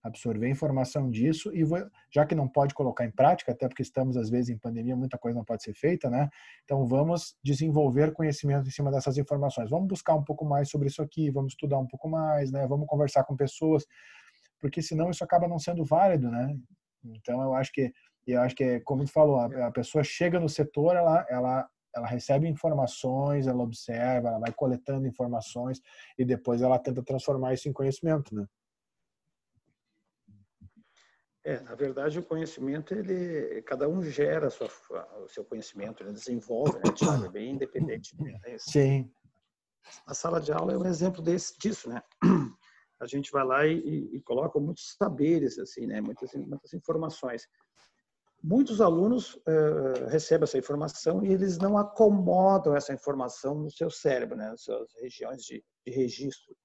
[0.04, 1.84] absorver informação disso e vou,
[2.14, 5.18] já que não pode colocar em prática, até porque estamos às vezes em pandemia, muita
[5.18, 6.28] coisa não pode ser feita, né?
[6.62, 9.68] Então vamos desenvolver conhecimento em cima dessas informações.
[9.68, 12.68] Vamos buscar um pouco mais sobre isso aqui, vamos estudar um pouco mais, né?
[12.68, 13.84] Vamos conversar com pessoas,
[14.60, 16.56] porque senão isso acaba não sendo válido, né?
[17.04, 17.92] Então eu acho que
[18.26, 21.68] eu acho que é como tu falou, a, a pessoa chega no setor, ela ela
[21.94, 25.80] ela recebe informações, ela observa, ela vai coletando informações
[26.18, 28.46] e depois ela tenta transformar isso em conhecimento, né?
[31.44, 34.68] É, na verdade, o conhecimento, ele, cada um gera sua,
[35.24, 37.24] o seu conhecimento, ele desenvolve, né, Thiago?
[37.24, 38.14] É bem independente.
[38.22, 38.38] Né?
[38.58, 39.10] Sim.
[40.06, 42.02] A sala de aula é um exemplo desse, disso, né?
[43.00, 46.00] A gente vai lá e, e coloca muitos saberes, assim, né?
[46.00, 47.46] Muitas, muitas informações.
[48.42, 54.36] Muitos alunos uh, recebem essa informação e eles não acomodam essa informação no seu cérebro,
[54.36, 54.50] né?
[54.50, 56.56] Nas suas regiões de, de registro.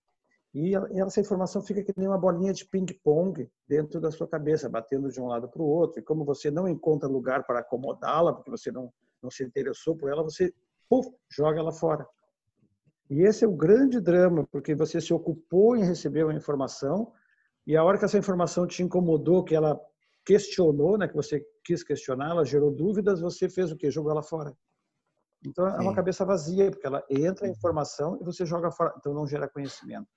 [0.54, 5.10] E essa informação fica que nem uma bolinha de ping-pong dentro da sua cabeça, batendo
[5.10, 6.00] de um lado para o outro.
[6.00, 10.12] E como você não encontra lugar para acomodá-la, porque você não, não se interessou por
[10.12, 10.54] ela, você
[10.88, 12.08] puff, joga ela fora.
[13.14, 17.14] E esse é o grande drama, porque você se ocupou em receber uma informação
[17.66, 19.80] e a hora que essa informação te incomodou, que ela
[20.26, 23.92] questionou, né, que você quis questionar, ela gerou dúvidas, você fez o quê?
[23.92, 24.54] Jogou ela fora.
[25.46, 29.14] Então é uma cabeça vazia, porque ela entra em informação e você joga fora, então
[29.14, 30.08] não gera conhecimento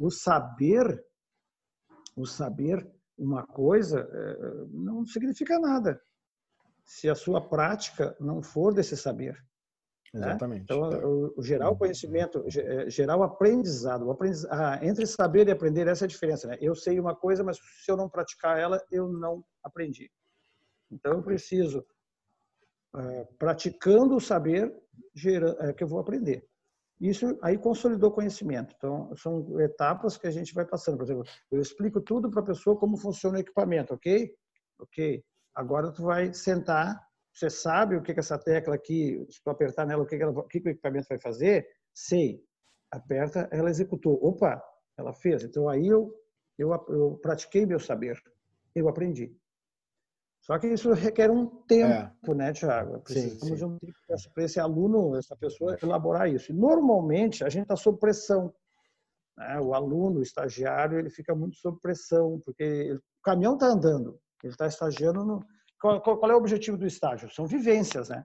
[0.00, 1.04] o saber,
[2.16, 6.02] o saber uma coisa é, não significa nada
[6.82, 9.36] se a sua prática não for desse saber.
[10.12, 10.28] Né?
[10.28, 10.60] Exatamente.
[10.60, 10.64] Né?
[10.64, 15.52] Então, o, gerar o conhecimento, é, gerar o aprendizado, o aprendizado ah, entre saber e
[15.52, 16.48] aprender, essa é a diferença.
[16.48, 16.58] Né?
[16.60, 20.10] Eu sei uma coisa, mas se eu não praticar ela, eu não aprendi.
[20.90, 21.84] Então, eu preciso,
[22.96, 24.74] é, praticando o saber,
[25.14, 26.44] gera, é, que eu vou aprender.
[27.00, 28.74] Isso aí consolidou conhecimento.
[28.76, 30.98] Então, são etapas que a gente vai passando.
[30.98, 34.34] Por exemplo, eu explico tudo para a pessoa como funciona o equipamento, ok?
[34.78, 35.24] Ok.
[35.54, 37.00] Agora tu vai sentar,
[37.32, 40.22] você sabe o que que essa tecla aqui, se tu apertar nela, o que, que,
[40.22, 41.66] ela, o, que, que o equipamento vai fazer?
[41.94, 42.42] Sei.
[42.90, 44.18] Aperta, ela executou.
[44.22, 44.60] Opa,
[44.98, 45.44] ela fez.
[45.44, 46.12] Então aí eu,
[46.58, 48.20] eu, eu pratiquei meu saber.
[48.74, 49.34] Eu aprendi.
[50.42, 52.34] Só que isso requer um tempo, é.
[52.34, 53.00] né, Tiago?
[53.00, 53.54] Precisamos sim, sim.
[53.54, 53.94] de um tempo
[54.34, 56.50] para esse aluno, essa pessoa, elaborar isso.
[56.50, 58.52] E normalmente, a gente está sob pressão.
[59.36, 59.60] Né?
[59.60, 64.52] O aluno, o estagiário, ele fica muito sob pressão, porque o caminhão está andando, ele
[64.52, 65.44] está estagiando no...
[65.80, 67.30] Qual, qual, é o objetivo do estágio?
[67.30, 68.24] São vivências, né?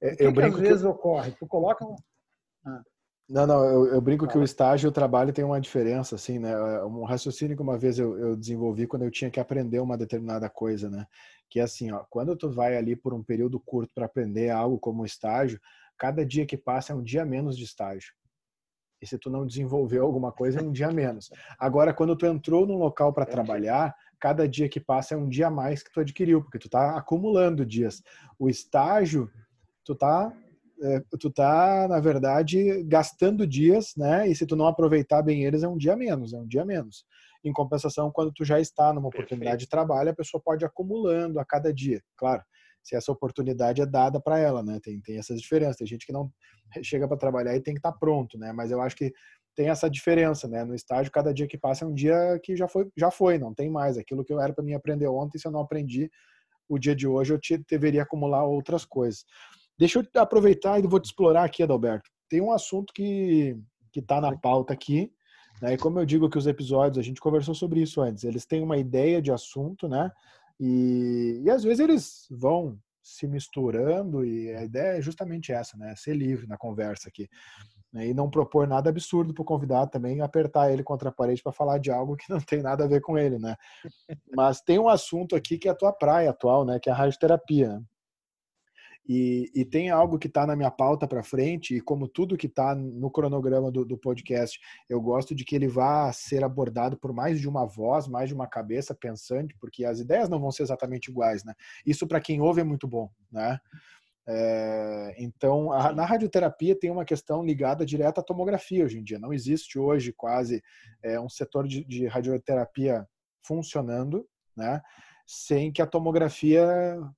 [0.00, 0.86] É, o que, eu que às vezes que...
[0.86, 1.32] ocorre?
[1.32, 1.96] Tu coloca um...
[2.64, 2.82] Ah.
[3.28, 6.38] Não, não, eu, eu brinco que o estágio e o trabalho tem uma diferença, assim,
[6.38, 6.52] né?
[6.52, 9.96] É, um raciocínio que uma vez eu, eu, desenvolvi quando eu tinha que aprender uma
[9.96, 11.06] determinada coisa, né?
[11.48, 14.78] Que é assim, ó, quando tu vai ali por um período curto para aprender algo
[14.78, 15.58] como estágio,
[15.96, 18.12] cada dia que passa é um dia menos de estágio.
[19.00, 21.30] E se tu não desenvolveu alguma coisa, é um dia menos.
[21.58, 25.50] Agora, quando tu entrou num local para trabalhar, cada dia que passa é um dia
[25.50, 28.02] mais que tu adquiriu, porque tu tá acumulando dias.
[28.38, 29.30] O estágio,
[29.84, 30.32] tu tá
[30.82, 34.28] é, tu tá, na verdade, gastando dias, né?
[34.28, 37.06] E se tu não aproveitar bem eles, é um dia menos, é um dia menos.
[37.44, 39.60] Em compensação, quando tu já está numa oportunidade Perfeito.
[39.60, 42.42] de trabalho, a pessoa pode acumulando a cada dia, claro.
[42.82, 44.78] Se essa oportunidade é dada para ela, né?
[44.82, 45.76] Tem, tem essas diferenças.
[45.76, 46.30] Tem gente que não
[46.82, 48.52] chega para trabalhar e tem que estar tá pronto, né?
[48.52, 49.10] Mas eu acho que
[49.54, 50.64] tem essa diferença, né?
[50.64, 53.54] No estágio, cada dia que passa é um dia que já foi, já foi, não
[53.54, 53.96] tem mais.
[53.96, 56.10] Aquilo que eu era para mim aprender ontem, se eu não aprendi
[56.68, 59.24] o dia de hoje, eu te, deveria acumular outras coisas.
[59.78, 62.10] Deixa eu aproveitar e vou te explorar aqui, Adalberto.
[62.28, 63.56] Tem um assunto que
[63.94, 65.12] que está na pauta aqui,
[65.62, 65.74] né?
[65.74, 68.60] E como eu digo que os episódios, a gente conversou sobre isso antes, eles têm
[68.60, 70.10] uma ideia de assunto, né?
[70.58, 75.94] E, e às vezes eles vão se misturando e a ideia é justamente essa, né?
[75.94, 77.28] Ser livre na conversa aqui.
[77.92, 78.08] Né?
[78.08, 81.52] E não propor nada absurdo para o convidado também, apertar ele contra a parede para
[81.52, 83.54] falar de algo que não tem nada a ver com ele, né?
[84.34, 86.80] Mas tem um assunto aqui que é a tua praia atual, né?
[86.80, 87.80] Que é a radioterapia.
[89.06, 92.46] E, e, tem algo que está na minha pauta para frente, e como tudo que
[92.46, 97.12] está no cronograma do, do, podcast, eu gosto de que ele vá ser abordado por
[97.12, 100.62] mais de uma voz, mais de uma cabeça pensante, porque as ideias não vão ser
[100.62, 101.52] exatamente iguais, né?
[101.84, 103.58] Isso para quem ouve é muito bom, né?
[104.26, 109.18] É, então, a, na radioterapia tem uma questão ligada direta à tomografia hoje em dia.
[109.18, 110.62] Não existe hoje quase
[111.02, 113.06] é, um setor de, de radioterapia
[113.42, 114.26] funcionando,
[114.56, 114.80] né?
[115.26, 116.66] Sem que a tomografia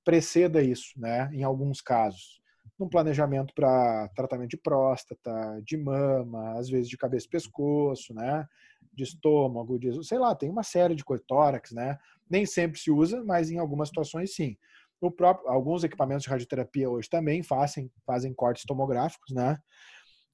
[0.03, 1.29] preceda isso, né?
[1.33, 2.41] Em alguns casos,
[2.79, 8.47] no planejamento para tratamento de próstata, de mama, às vezes de cabeça e pescoço, né?
[8.93, 11.97] De estômago, de, sei lá, tem uma série de coisas, tórax, né?
[12.29, 14.55] Nem sempre se usa, mas em algumas situações sim.
[14.99, 19.57] O próprio, alguns equipamentos de radioterapia hoje também fazem, fazem cortes tomográficos, né?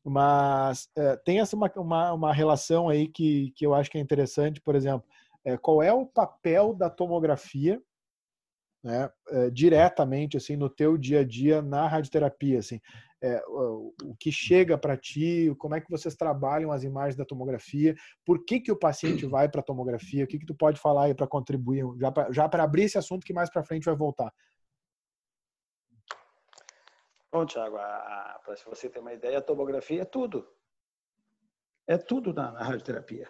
[0.05, 4.01] Mas é, tem essa uma, uma, uma relação aí que, que eu acho que é
[4.01, 5.07] interessante, por exemplo,
[5.45, 7.81] é, qual é o papel da tomografia
[8.83, 12.79] né, é, diretamente assim no teu dia a dia na radioterapia assim?
[13.21, 17.95] É, o, que chega para ti como é que vocês trabalham as imagens da tomografia?
[18.25, 20.23] Por que que o paciente vai para a tomografia?
[20.23, 21.85] O que que tu pode falar aí para contribuir?
[21.97, 24.33] Já já para abrir esse assunto que mais para frente vai voltar.
[27.31, 30.47] Bom, Tiago, para você ter uma ideia, a tomografia é tudo.
[31.87, 33.27] É tudo na, na radioterapia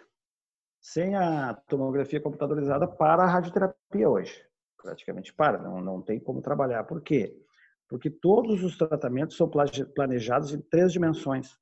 [0.84, 4.46] sem a tomografia computadorizada para a radioterapia hoje.
[4.76, 6.84] Praticamente para, não, não tem como trabalhar.
[6.84, 7.42] Por quê?
[7.88, 9.50] Porque todos os tratamentos são
[9.94, 11.58] planejados em três dimensões.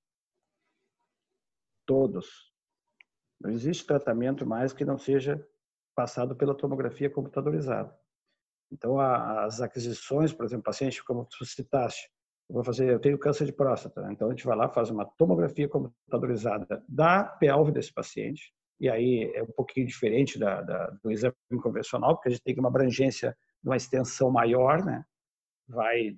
[1.87, 2.53] Todos.
[3.41, 5.47] Não existe tratamento mais que não seja
[5.95, 7.97] passado pela tomografia computadorizada.
[8.73, 12.11] Então, as aquisições, por exemplo, paciente, como tu citaste,
[12.49, 15.05] eu vou fazer, eu tenho câncer de próstata, então a gente vai lá, faz uma
[15.05, 18.53] tomografia computadorizada da pelve desse paciente,
[18.83, 22.59] e aí é um pouquinho diferente da, da, do exame convencional, porque a gente tem
[22.59, 23.31] uma abrangência
[23.63, 25.05] de uma extensão maior, né?
[25.69, 26.17] vai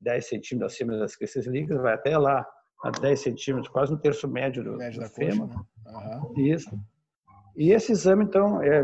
[0.00, 2.46] 10 centímetros acima das crestas líquidas, vai até lá
[2.84, 5.48] a 10 centímetros, quase no terço médio do, médio do fêmur.
[5.48, 5.56] Né?
[5.86, 6.40] Uhum.
[6.40, 6.70] Isso.
[7.56, 8.82] E esse exame, então, é,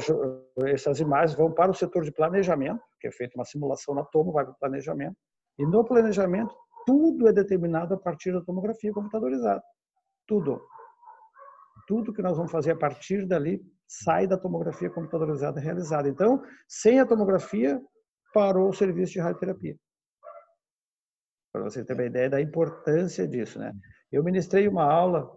[0.67, 4.33] essas imagens vão para o setor de planejamento, que é feita uma simulação na tomo,
[4.33, 5.17] vai para o planejamento.
[5.57, 6.53] E no planejamento,
[6.85, 9.63] tudo é determinado a partir da tomografia computadorizada.
[10.27, 10.61] Tudo
[11.91, 16.09] tudo que nós vamos fazer a partir dali sai da tomografia computadorizada realizada.
[16.09, 17.83] Então, sem a tomografia,
[18.33, 19.77] parou o serviço de radioterapia.
[21.53, 23.73] Para você ter uma ideia da importância disso, né?
[24.13, 25.29] Eu ministrei uma aula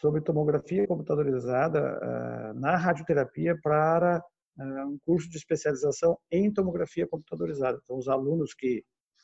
[0.00, 4.24] sobre tomografia computadorizada uh, na radioterapia para
[4.58, 7.78] uh, um curso de especialização em tomografia computadorizada.
[7.84, 8.82] Então, os alunos que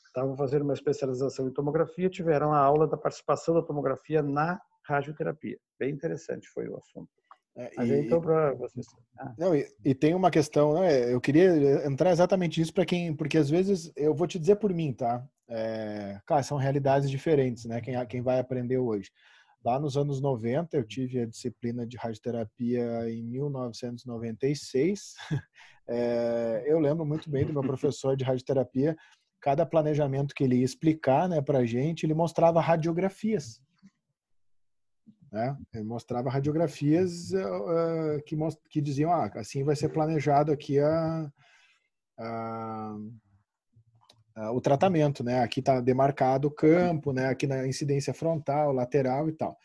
[0.08, 5.58] estavam fazendo uma especialização em tomografia tiveram a aula da participação da tomografia na radioterapia.
[5.78, 7.10] Bem interessante foi o assunto.
[7.56, 8.86] É, Mas e, então para vocês.
[9.18, 9.34] Ah.
[9.38, 11.12] Não, e, e, tem uma questão, né?
[11.12, 14.72] Eu queria entrar exatamente nisso para quem, porque às vezes eu vou te dizer por
[14.74, 15.26] mim, tá?
[15.48, 17.80] É, cara, são realidades diferentes, né?
[17.80, 19.10] Quem, quem vai aprender hoje.
[19.64, 25.14] Lá nos anos 90, eu tive a disciplina de radioterapia em 1996.
[25.88, 28.96] É, eu lembro muito bem do meu professor de radioterapia.
[29.40, 33.60] Cada planejamento que ele ia explicar né, para a gente, ele mostrava radiografias
[35.32, 35.56] né?
[35.74, 41.32] Ele mostrava radiografias uh, que, most que diziam, ah, assim vai ser planejado aqui a,
[42.18, 42.96] a,
[44.36, 45.40] a o tratamento, né?
[45.40, 47.28] Aqui está demarcado o campo, né?
[47.28, 49.56] Aqui na incidência frontal, lateral e tal.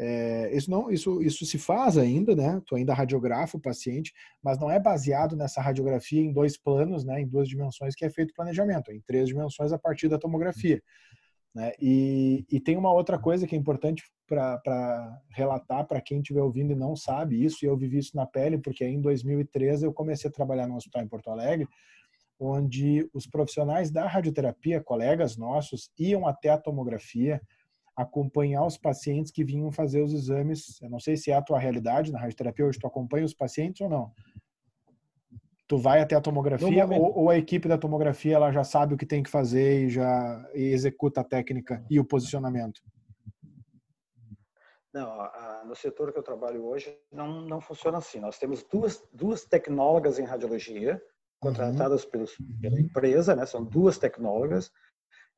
[0.00, 2.62] É, isso não, isso, isso se faz ainda, né?
[2.64, 7.20] Tu ainda radiografa o paciente, mas não é baseado nessa radiografia em dois planos, né?
[7.20, 10.80] Em duas dimensões que é feito o planejamento, em três dimensões a partir da tomografia.
[11.52, 11.72] Né?
[11.80, 16.72] E, e, tem uma outra coisa que é importante para relatar para quem estiver ouvindo
[16.72, 20.28] e não sabe isso, e eu vivi isso na pele, porque em 2013 eu comecei
[20.28, 21.66] a trabalhar no hospital em Porto Alegre,
[22.38, 27.40] onde os profissionais da radioterapia, colegas nossos, iam até a tomografia
[27.96, 30.80] acompanhar os pacientes que vinham fazer os exames.
[30.80, 33.80] Eu não sei se é a tua realidade na radioterapia, hoje tu acompanha os pacientes
[33.80, 34.12] ou não.
[35.66, 38.96] Tu vai até a tomografia ou, ou, a equipe da tomografia ela já sabe o
[38.96, 42.80] que tem que fazer e já executa a técnica e o posicionamento?
[44.98, 48.18] Não, no setor que eu trabalho hoje não, não funciona assim.
[48.18, 51.00] Nós temos duas, duas tecnólogas em radiologia
[51.40, 52.10] contratadas uhum.
[52.10, 53.46] pelos, pela empresa, né?
[53.46, 54.72] São duas tecnólogas.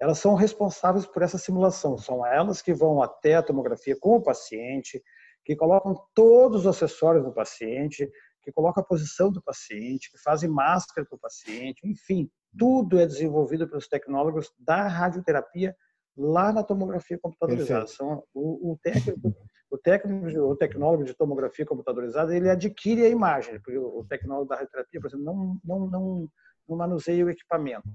[0.00, 1.98] Elas são responsáveis por essa simulação.
[1.98, 5.02] São elas que vão até a tomografia com o paciente,
[5.44, 8.10] que colocam todos os acessórios do paciente,
[8.42, 13.06] que colocam a posição do paciente, que fazem máscara para o paciente, enfim, tudo é
[13.06, 15.76] desenvolvido pelos tecnólogos da radioterapia
[16.16, 17.86] lá na tomografia computadorizada.
[17.86, 19.34] São, o, o, técnico,
[19.70, 24.56] o técnico, o tecnólogo de tomografia computadorizada, ele adquire a imagem, porque o, tecnólogo da
[24.56, 26.28] radioterapia, por exemplo, não, não, não,
[26.68, 27.88] não manuseia o equipamento,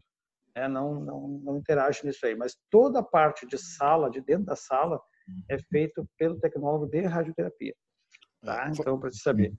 [0.55, 0.67] né?
[0.67, 2.35] não, não, não interage nisso aí.
[2.35, 4.99] Mas toda a parte de sala, de dentro da sala,
[5.49, 7.75] é feito pelo tecnólogo de radioterapia.
[8.43, 8.69] Tá?
[8.69, 9.53] Então, para você saber.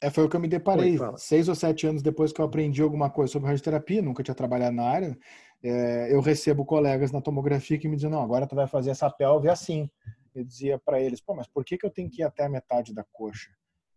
[0.00, 0.98] É, foi o que eu me deparei.
[1.16, 4.74] Seis ou sete anos depois que eu aprendi alguma coisa sobre radioterapia, nunca tinha trabalhado
[4.74, 5.18] na área,
[5.62, 9.10] é, eu recebo colegas na tomografia que me dizem, não, agora tu vai fazer essa
[9.10, 9.90] pelve assim.
[10.34, 12.48] Eu dizia para eles, pô, mas por que, que eu tenho que ir até a
[12.48, 13.50] metade da coxa?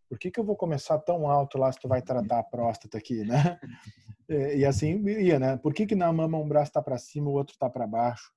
[0.09, 2.97] Por que, que eu vou começar tão alto lá se tu vai tratar a próstata
[2.97, 3.59] aqui, né?
[4.29, 5.57] E, e assim ia, né?
[5.57, 8.31] Por que, que na mama um braço está para cima, o outro está para baixo?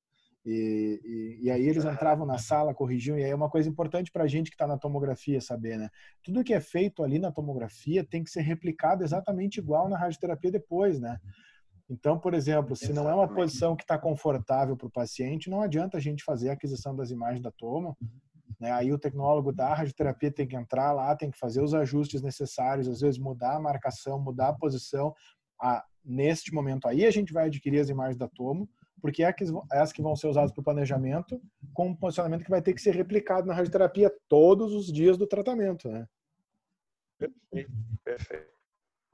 [0.46, 4.12] E, e, e, aí eles entravam na sala, corrigiam, e aí é uma coisa importante
[4.12, 5.90] para a gente que está na tomografia saber, né?
[6.22, 10.52] Tudo que é feito ali na tomografia tem que ser replicado exatamente igual na radioterapia
[10.52, 11.18] depois, né?
[11.90, 15.60] Então, por exemplo, se não é uma posição que está confortável para o paciente, não
[15.60, 17.96] adianta a gente fazer a aquisição das imagens da tomo.
[18.60, 18.70] Né?
[18.70, 22.88] Aí o tecnólogo da radioterapia tem que entrar lá, tem que fazer os ajustes necessários,
[22.88, 25.12] às vezes mudar a marcação, mudar a posição.
[25.60, 28.68] Ah, neste momento aí a gente vai adquirir as imagens da tomo,
[29.06, 29.32] porque é
[29.70, 31.40] as que vão ser usadas para o planejamento,
[31.72, 35.28] com um posicionamento que vai ter que ser replicado na radioterapia todos os dias do
[35.28, 36.08] tratamento, né?
[37.16, 37.70] Perfeito,
[38.04, 38.48] perfeito.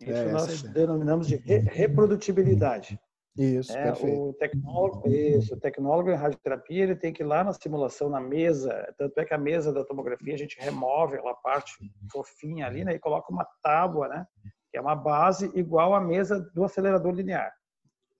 [0.01, 2.99] É, isso é, nós denominamos de re reprodutibilidade.
[3.36, 4.30] Isso, é, perfeito.
[4.30, 8.20] O tecnólogo, isso, o tecnólogo em radioterapia ele tem que ir lá na simulação, na
[8.20, 11.72] mesa, tanto é que a mesa da tomografia a gente remove aquela parte
[12.11, 14.26] fofinha ali, né, e coloca uma tábua, né,
[14.70, 17.53] que é uma base igual à mesa do acelerador linear.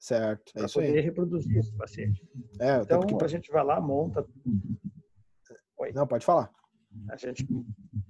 [0.03, 0.51] Certo.
[0.57, 1.01] É para poder aí.
[1.01, 2.29] reproduzir esse paciente.
[2.61, 3.25] É, então, porque...
[3.25, 4.27] a gente vai lá, monta.
[5.79, 5.93] Oi.
[5.93, 6.51] Não, pode falar.
[7.09, 7.47] A gente,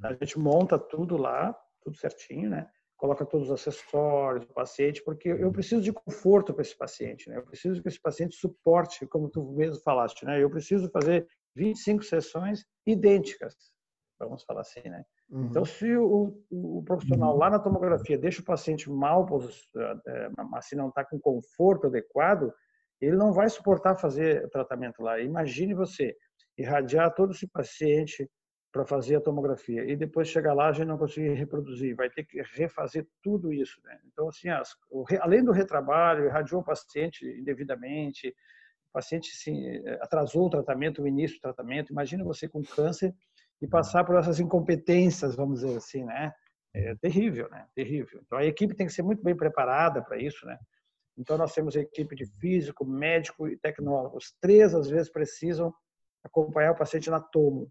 [0.02, 2.66] a gente monta tudo lá, tudo certinho, né?
[2.96, 7.36] Coloca todos os acessórios do paciente, porque eu preciso de conforto para esse paciente, né?
[7.36, 10.42] Eu preciso que esse paciente suporte, como tu mesmo falaste, né?
[10.42, 13.70] Eu preciso fazer 25 sessões idênticas,
[14.18, 15.04] vamos falar assim, né?
[15.32, 15.46] Uhum.
[15.46, 19.26] Então, se o, o, profissional lá na tomografia deixa o paciente mal,
[20.06, 22.52] é, assim não está com conforto adequado,
[23.00, 25.18] ele não vai suportar fazer o tratamento lá.
[25.18, 26.14] Imagine você
[26.56, 28.30] irradiar todo esse paciente
[28.70, 32.24] para fazer a tomografia e depois chegar lá a gente não conseguir reproduzir, vai ter
[32.24, 33.80] que refazer tudo isso.
[33.84, 33.98] Né?
[34.06, 40.46] Então, assim, as, o, além do retrabalho, irradiou o paciente indevidamente, o paciente assim, atrasou
[40.46, 41.90] o tratamento, o início do tratamento.
[41.90, 43.14] Imagine você com câncer
[43.62, 46.32] e passar por essas incompetências, vamos dizer assim, né?
[46.74, 47.66] É terrível, né?
[47.74, 48.20] Terrível.
[48.26, 50.58] Então a equipe tem que ser muito bem preparada para isso, né?
[51.16, 54.16] Então nós temos a equipe de físico, médico e tecnólogo.
[54.16, 55.72] Os três às vezes precisam
[56.24, 57.70] acompanhar o paciente na tomo,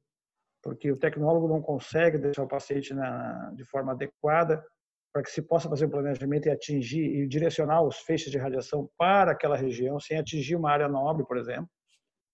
[0.63, 4.63] porque o tecnólogo não consegue deixar o paciente na, de forma adequada
[5.11, 8.89] para que se possa fazer o planejamento e atingir e direcionar os feixes de radiação
[8.97, 11.69] para aquela região sem atingir uma área nobre, por exemplo.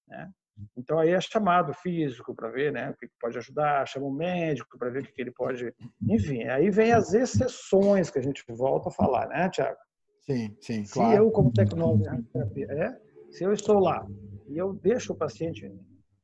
[0.08, 0.30] Né?
[0.76, 4.78] Então aí é chamado físico para ver, né, o que pode ajudar, chama o médico
[4.78, 5.74] para ver o que ele pode,
[6.10, 6.44] enfim.
[6.46, 9.78] Aí vem as exceções que a gente volta a falar, né, Tiago?
[10.22, 11.12] Sim, sim, se claro.
[11.12, 13.00] Se eu como tecnólogo de radioterapia, é,
[13.32, 14.06] se eu estou lá
[14.48, 15.80] e eu deixo o paciente de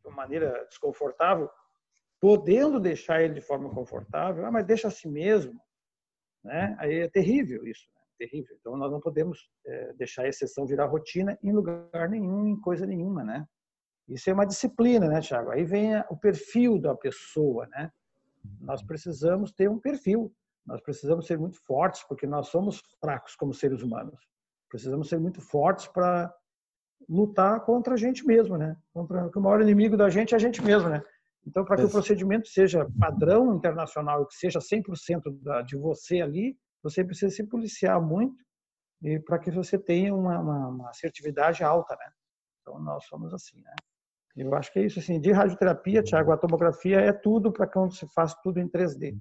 [0.05, 1.49] uma maneira desconfortável,
[2.19, 5.59] podendo deixar ele de forma confortável, ah, mas deixa assim mesmo,
[6.43, 6.75] né?
[6.79, 8.01] Aí é terrível isso, né?
[8.17, 8.55] terrível.
[8.59, 12.85] Então nós não podemos é, deixar a exceção virar rotina em lugar nenhum, em coisa
[12.85, 13.45] nenhuma, né?
[14.07, 15.51] Isso é uma disciplina, né, Tiago?
[15.51, 17.91] Aí vem o perfil da pessoa, né?
[18.59, 20.33] Nós precisamos ter um perfil.
[20.65, 24.19] Nós precisamos ser muito fortes, porque nós somos fracos como seres humanos.
[24.69, 26.33] Precisamos ser muito fortes para
[27.07, 28.75] lutar contra a gente mesmo, né?
[28.93, 31.03] Contra o maior inimigo da gente é a gente mesmo, né?
[31.45, 36.21] Então, para que o procedimento seja padrão internacional e que seja 100% da, de você
[36.21, 38.41] ali, você precisa se policiar muito
[39.01, 42.11] e para que você tenha uma, uma, uma assertividade alta, né?
[42.61, 43.73] Então, nós somos assim, né?
[44.35, 44.99] Eu acho que é isso.
[44.99, 49.17] Assim, de radioterapia, Tiago, a tomografia é tudo para quando se faz tudo em 3D.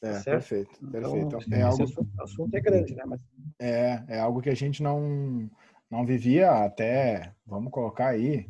[0.00, 1.54] É, tá perfeito, então, perfeito.
[1.54, 1.82] É algo...
[1.82, 3.02] assunto, assunto é grande, né?
[3.04, 3.20] Mas...
[3.58, 5.50] É, é algo que a gente não,
[5.90, 8.48] não vivia até, vamos colocar aí,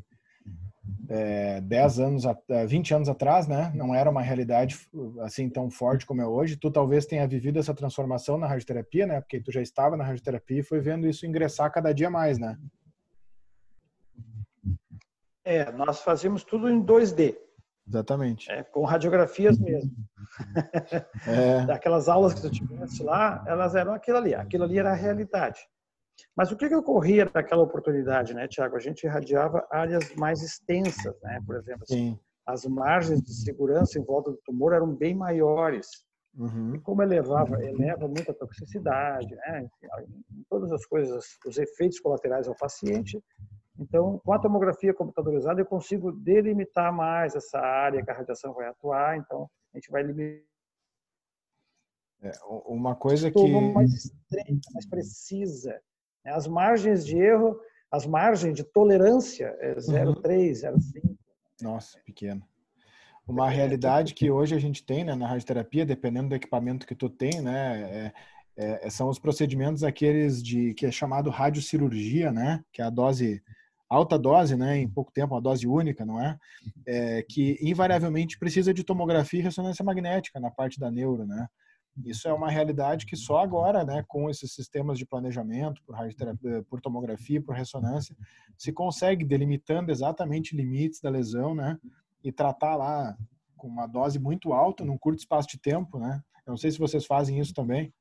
[1.08, 2.24] é, 10 anos,
[2.66, 3.72] 20 anos atrás, né?
[3.74, 4.78] Não era uma realidade
[5.20, 6.56] assim tão forte como é hoje.
[6.56, 9.20] Tu talvez tenha vivido essa transformação na radioterapia, né?
[9.20, 12.58] Porque tu já estava na radioterapia e foi vendo isso ingressar cada dia mais, né?
[15.48, 17.34] É, nós fazíamos tudo em 2D.
[17.88, 18.50] Exatamente.
[18.50, 19.90] É, com radiografias mesmo.
[21.26, 21.60] É.
[21.72, 24.34] Aquelas aulas que tu tivesse lá, elas eram aquilo ali.
[24.34, 25.58] Aquilo ali era a realidade.
[26.36, 28.76] Mas o que, que ocorria naquela oportunidade, né, Tiago?
[28.76, 31.40] A gente irradiava áreas mais extensas, né?
[31.46, 35.86] Por exemplo, assim, as margens de segurança em volta do tumor eram bem maiores.
[36.36, 36.74] Uhum.
[36.74, 39.64] E como elevava, eleva muita toxicidade, né?
[39.64, 43.18] Enfim, todas as coisas, os efeitos colaterais ao paciente.
[43.78, 48.66] Então, com a tomografia computadorizada, eu consigo delimitar mais essa área que a radiação vai
[48.66, 49.16] atuar.
[49.16, 50.44] Então, a gente vai limitar.
[52.20, 52.32] É,
[52.66, 53.72] uma coisa que.
[53.72, 55.80] mais estreita, mais precisa.
[56.24, 56.32] Né?
[56.32, 57.60] As margens de erro,
[57.90, 60.78] as margens de tolerância é 0,3, uhum.
[60.78, 61.16] 0,5.
[61.62, 62.42] Nossa, pequeno.
[63.26, 67.10] Uma realidade que hoje a gente tem né, na radioterapia, dependendo do equipamento que tu
[67.10, 68.12] tem, né, é,
[68.56, 72.90] é, é, são os procedimentos aqueles de que é chamado radiocirurgia, né, que é a
[72.90, 73.42] dose
[73.88, 76.38] alta dose, né, em pouco tempo, uma dose única, não é?
[76.86, 77.22] é?
[77.22, 81.46] Que invariavelmente precisa de tomografia e ressonância magnética na parte da neuro, né?
[82.04, 85.96] Isso é uma realidade que só agora, né, com esses sistemas de planejamento, por,
[86.68, 88.14] por tomografia, por ressonância,
[88.56, 91.76] se consegue delimitando exatamente limites da lesão, né,
[92.22, 93.16] e tratar lá
[93.56, 96.22] com uma dose muito alta num curto espaço de tempo, né?
[96.46, 97.92] Eu não sei se vocês fazem isso também.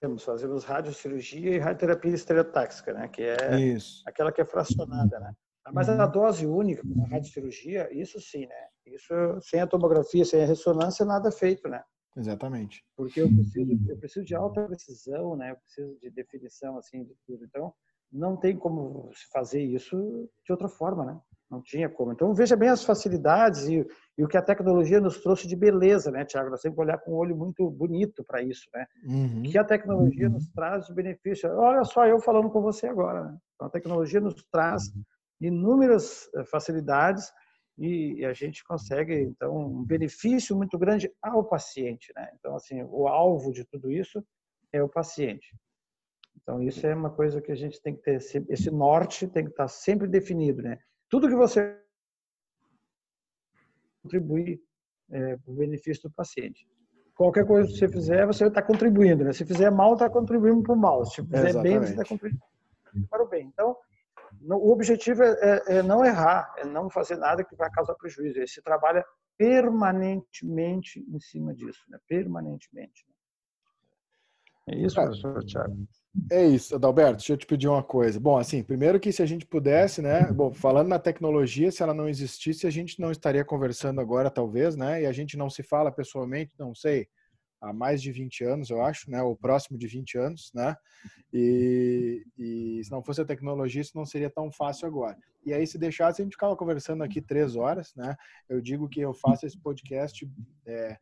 [0.00, 4.02] Temos, fazemos radiocirurgia e radioterapia estereotáxica, né, que é isso.
[4.06, 5.34] aquela que é fracionada, né?
[5.72, 6.10] Mas a uhum.
[6.10, 8.66] dose única, a radiocirurgia, isso sim, né?
[8.86, 11.82] Isso sem a tomografia, sem a ressonância, nada feito, né?
[12.16, 12.84] Exatamente.
[12.96, 15.52] Porque eu preciso, eu preciso de alta precisão, né?
[15.52, 17.44] Eu preciso de definição assim de tudo.
[17.44, 17.72] Então,
[18.10, 21.20] não tem como se fazer isso de outra forma, né?
[21.48, 22.12] Não tinha como.
[22.12, 23.86] Então, veja bem as facilidades e,
[24.20, 26.50] e o que a tecnologia nos trouxe de beleza, né, Tiago?
[26.50, 28.84] Nós temos que olhar com um olho muito bonito para isso, né?
[29.02, 29.42] Uhum.
[29.44, 30.34] Que a tecnologia uhum.
[30.34, 31.50] nos traz de benefício.
[31.56, 33.38] Olha só eu falando com você agora, né?
[33.54, 35.02] Então, a tecnologia nos traz uhum.
[35.40, 37.32] inúmeras eh, facilidades
[37.78, 42.28] e a gente consegue então um benefício muito grande ao paciente, né?
[42.38, 44.22] Então assim, o alvo de tudo isso
[44.70, 45.56] é o paciente.
[46.42, 49.50] Então isso é uma coisa que a gente tem que ter esse norte tem que
[49.50, 50.78] estar sempre definido, né?
[51.08, 51.80] Tudo que você
[54.02, 54.60] contribuir
[55.10, 56.66] é, para o benefício do paciente.
[57.14, 59.32] Qualquer coisa que você fizer, você está contribuindo, né?
[59.32, 61.04] Se fizer mal, está contribuindo para o mal.
[61.04, 61.62] Se fizer Exatamente.
[61.62, 62.42] bem, você está contribuindo
[63.08, 63.46] para o bem.
[63.46, 63.76] Então
[64.48, 68.40] o objetivo é, é, é, não errar, é não fazer nada que vai causar prejuízo.
[68.46, 69.04] Você trabalha
[69.36, 71.98] permanentemente em cima disso, né?
[72.06, 73.06] permanentemente.
[74.70, 75.76] É isso, professor Tiago?
[76.30, 78.18] É isso, Adalberto, deixa eu te pedir uma coisa.
[78.18, 80.30] Bom, assim, primeiro que se a gente pudesse, né?
[80.32, 84.76] Bom, falando na tecnologia, se ela não existisse, a gente não estaria conversando agora, talvez,
[84.76, 85.02] né?
[85.02, 87.08] E a gente não se fala pessoalmente, não sei
[87.60, 89.22] há mais de 20 anos, eu acho, né?
[89.22, 90.74] Ou próximo de 20 anos, né?
[91.32, 95.16] E, e, se não fosse a tecnologia, isso não seria tão fácil agora.
[95.44, 98.16] E aí, se deixasse, a gente ficava conversando aqui três horas, né?
[98.48, 100.28] Eu digo que eu faço esse podcast
[100.66, 100.96] é,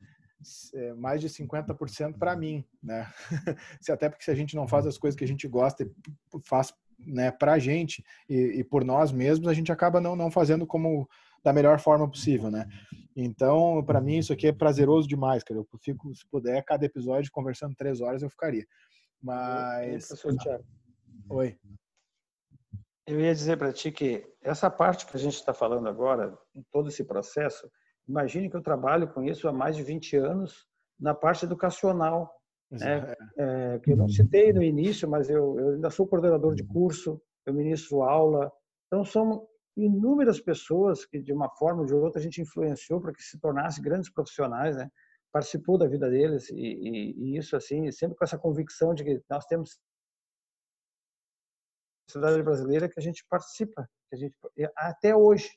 [0.96, 3.12] mais de 50% para mim, né?
[3.80, 5.90] se até porque se a gente não faz as coisas que a gente gosta e
[6.44, 10.30] faz né, para a gente e, e por nós mesmos, a gente acaba não, não
[10.30, 11.08] fazendo como
[11.44, 12.66] da melhor forma possível, né?
[13.14, 15.58] Então, para mim, isso aqui é prazeroso demais, cara.
[15.60, 18.66] Eu fico, se puder, cada episódio conversando três horas, eu ficaria.
[19.22, 20.10] Mas.
[21.30, 21.58] Oi.
[23.06, 26.62] Eu ia dizer para ti que essa parte que a gente está falando agora, em
[26.70, 27.70] todo esse processo,
[28.08, 30.66] imagine que eu trabalho com isso há mais de 20 anos
[30.98, 32.34] na parte educacional.
[32.70, 33.14] Né?
[33.38, 37.20] É, que eu não citei no início, mas eu, eu ainda sou coordenador de curso,
[37.46, 38.52] eu ministro aula.
[38.86, 39.46] Então, são
[39.76, 43.38] inúmeras pessoas que, de uma forma ou de outra, a gente influenciou para que se
[43.38, 44.90] tornassem grandes profissionais, né?
[45.32, 49.22] participou da vida deles e, e, e, isso assim sempre com essa convicção de que
[49.28, 49.78] nós temos
[52.10, 54.34] sociedade brasileira que a gente participa que a gente
[54.74, 55.50] até hoje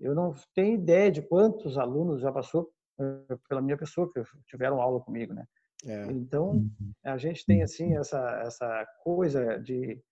[0.00, 4.80] eu não tenho ideia de quantos alunos já passou eh, pela minha pessoa que tiveram
[4.80, 5.44] aula comigo né
[5.84, 6.06] é.
[6.12, 6.92] então uhum.
[7.04, 10.02] a gente tem assim essa essa coisa de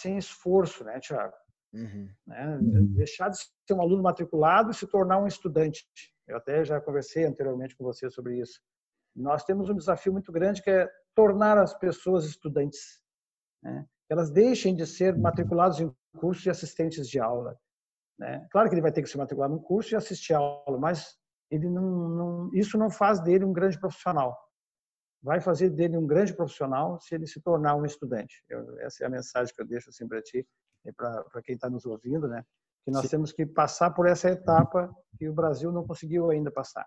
[0.00, 1.34] sem esforço, né, Tiago?
[1.72, 2.08] Uhum.
[2.26, 2.58] Né?
[2.96, 5.86] Deixar de ser um aluno matriculado e se tornar um estudante.
[6.26, 8.60] Eu até já conversei anteriormente com você sobre isso.
[9.14, 13.00] Nós temos um desafio muito grande que é tornar as pessoas estudantes.
[13.62, 13.86] Né?
[14.08, 17.58] Elas deixem de ser matriculados em cursos de assistentes de aula.
[18.18, 18.46] Né?
[18.50, 21.16] Claro que ele vai ter que se matricular num curso e assistir a aula, mas
[21.50, 24.36] ele não, não, isso não faz dele um grande profissional.
[25.22, 28.42] Vai fazer dele um grande profissional se ele se tornar um estudante.
[28.48, 30.46] Eu, essa é a mensagem que eu deixo assim para ti
[30.84, 32.42] e para quem está nos ouvindo, né?
[32.84, 33.10] Que nós Sim.
[33.10, 36.86] temos que passar por essa etapa que o Brasil não conseguiu ainda passar.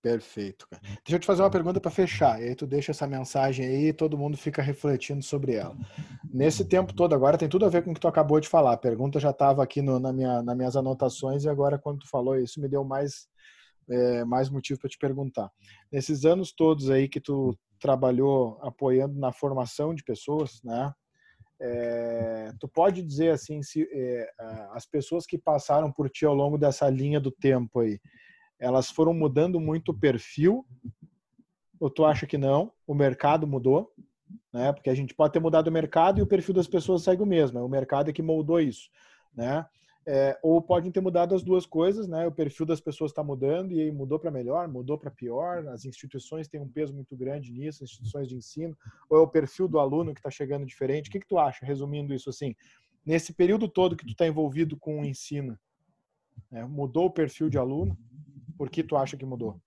[0.00, 0.80] Perfeito, cara.
[0.82, 2.40] Deixa eu te fazer uma pergunta para fechar.
[2.40, 5.76] E aí tu deixa essa mensagem aí e todo mundo fica refletindo sobre ela.
[6.32, 8.74] Nesse tempo todo agora tem tudo a ver com o que tu acabou de falar.
[8.74, 12.08] A pergunta já estava aqui no, na minha, nas minhas anotações e agora quando tu
[12.08, 13.26] falou isso me deu mais
[13.90, 15.50] é, mais motivo para te perguntar.
[15.90, 20.92] Nesses anos todos aí que tu trabalhou apoiando na formação de pessoas, né?
[21.60, 24.30] É, tu pode dizer assim se é,
[24.72, 27.98] as pessoas que passaram por ti ao longo dessa linha do tempo aí
[28.58, 30.66] elas foram mudando muito o perfil?
[31.78, 32.72] Ou tu acha que não?
[32.86, 33.92] O mercado mudou?
[34.52, 34.72] Né?
[34.72, 37.26] Porque a gente pode ter mudado o mercado e o perfil das pessoas segue o
[37.26, 37.58] mesmo.
[37.58, 38.90] É o mercado é que moldou isso,
[39.34, 39.66] né?
[40.10, 42.26] É, ou podem ter mudado as duas coisas, né?
[42.26, 45.68] O perfil das pessoas está mudando e mudou para melhor, mudou para pior.
[45.68, 48.74] As instituições têm um peso muito grande nisso, instituições de ensino.
[49.10, 51.08] Ou é o perfil do aluno que está chegando diferente?
[51.08, 52.56] O que, que tu acha, resumindo isso assim?
[53.04, 55.58] Nesse período todo que tu está envolvido com o ensino,
[56.50, 56.64] né?
[56.64, 57.94] mudou o perfil de aluno?
[58.58, 59.62] Por que tu acha que mudou?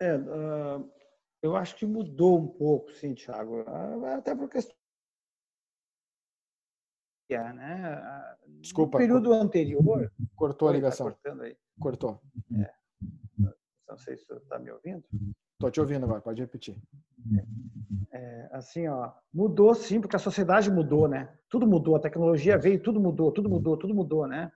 [0.00, 0.92] É, uh,
[1.40, 3.62] eu acho que mudou um pouco, sim, Thiago.
[3.62, 4.76] Uh, até por questão
[7.54, 8.36] né?
[8.60, 8.98] Desculpa.
[8.98, 10.12] No período anterior.
[10.36, 11.10] Cortou a tá ligação.
[11.22, 11.34] Tá
[11.80, 12.20] Cortou.
[12.60, 12.70] É.
[13.88, 15.02] Não sei se você está me ouvindo.
[15.52, 16.76] Estou te ouvindo agora, pode repetir.
[18.10, 21.32] É, assim, ó, mudou sim, porque a sociedade mudou, né?
[21.48, 24.50] Tudo mudou, a tecnologia veio, tudo mudou, tudo mudou, tudo mudou, né?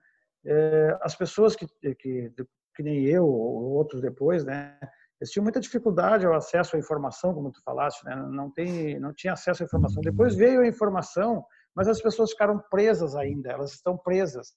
[0.47, 2.31] É, as pessoas que, que,
[2.75, 4.79] que nem eu ou outros depois, né,
[5.19, 8.15] eles tinham muita dificuldade ao acesso à informação, como tu falaste, né?
[8.15, 10.01] não, tem, não tinha acesso à informação.
[10.01, 11.43] Depois veio a informação,
[11.75, 14.55] mas as pessoas ficaram presas ainda, elas estão presas.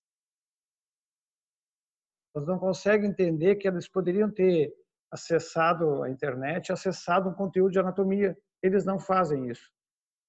[2.34, 4.72] Elas não conseguem entender que eles poderiam ter
[5.11, 8.38] acessado a internet, acessado um conteúdo de anatomia.
[8.62, 9.68] Eles não fazem isso.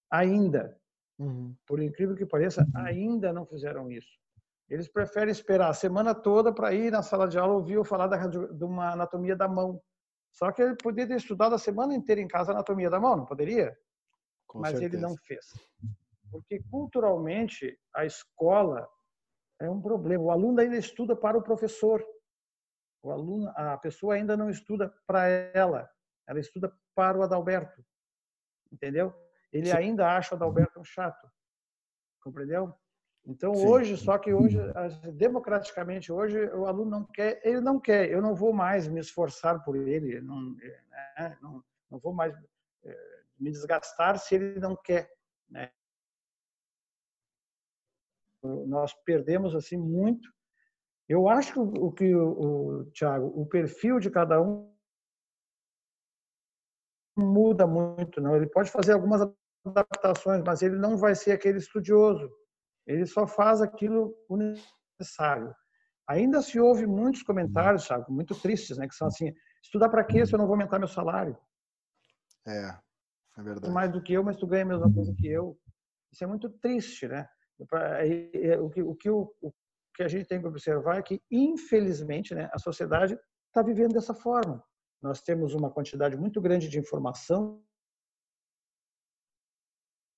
[0.09, 0.76] Ainda.
[1.20, 1.55] Uhum.
[1.68, 4.20] Por incrível que pareça, ainda não fizeram isso.
[4.72, 8.07] Eles preferem esperar a semana toda para ir na sala de aula ouvir eu falar
[8.07, 9.84] da, de uma anatomia da mão.
[10.32, 13.17] Só que ele poderia ter estudado a semana inteira em casa a anatomia da mão,
[13.17, 13.78] não poderia?
[14.47, 14.95] Com Mas certeza.
[14.95, 15.45] ele não fez.
[16.32, 18.88] Porque culturalmente a escola
[19.59, 20.24] é um problema.
[20.24, 22.01] O aluno ainda estuda para o professor.
[23.03, 25.91] O aluno, a pessoa ainda não estuda para ela,
[26.26, 27.84] ela estuda para o Adalberto.
[28.72, 29.13] Entendeu?
[29.51, 29.76] Ele Sim.
[29.76, 31.30] ainda acha o Adalberto um chato.
[32.22, 32.74] Compreendeu?
[33.26, 33.67] Então Sim.
[33.67, 34.57] hoje, só que hoje,
[35.13, 39.63] democraticamente hoje, o aluno não quer, ele não quer, eu não vou mais me esforçar
[39.63, 41.38] por ele, não, né?
[41.41, 42.36] não, não, vou mais
[42.84, 45.11] é, me desgastar se ele não quer.
[45.49, 45.72] Né?
[48.43, 50.28] Nós perdemos assim muito.
[51.07, 54.74] Eu acho que o que o, o Thiago, o perfil de cada um
[57.15, 58.36] muda muito, não.
[58.36, 59.22] Ele pode fazer algumas
[59.63, 62.41] adaptações, mas ele não vai ser aquele estudioso
[62.92, 64.16] ele só faz aquilo
[65.00, 65.54] necessário.
[66.08, 69.34] Ainda se ouve muitos comentários, sabe, muito tristes, né, que são assim:
[69.64, 71.38] estudar para quê se eu não vou aumentar meu salário?
[72.48, 72.78] É,
[73.38, 73.74] é verdade.
[73.74, 75.58] Mais do que eu, mas tu ganha a mesma coisa que eu.
[76.12, 77.28] Isso é muito triste, né?
[78.60, 79.54] O que, o que, o, o
[79.96, 83.18] que a gente tem que observar é que, infelizmente, né, a sociedade
[83.48, 84.64] está vivendo dessa forma.
[85.02, 87.64] Nós temos uma quantidade muito grande de informação.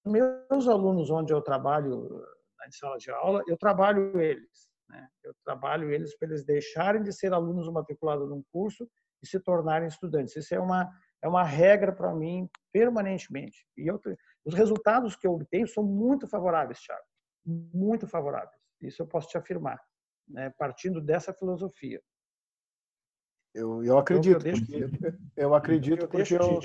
[0.05, 2.25] Meus alunos, onde eu trabalho
[2.67, 4.69] em sala de aula, eu trabalho eles.
[4.89, 5.07] Né?
[5.23, 8.87] Eu trabalho eles para eles deixarem de ser alunos matriculados num curso
[9.21, 10.35] e se tornarem estudantes.
[10.35, 10.89] Isso é uma,
[11.21, 13.65] é uma regra para mim permanentemente.
[13.77, 13.99] E eu,
[14.45, 17.03] os resultados que eu obtenho são muito favoráveis, Thiago.
[17.45, 18.61] Muito favoráveis.
[18.81, 19.79] Isso eu posso te afirmar,
[20.27, 20.53] né?
[20.57, 22.01] partindo dessa filosofia.
[23.53, 24.47] Eu, eu acredito.
[24.47, 26.59] Então, eu, deixo, eu, acredito porque eu,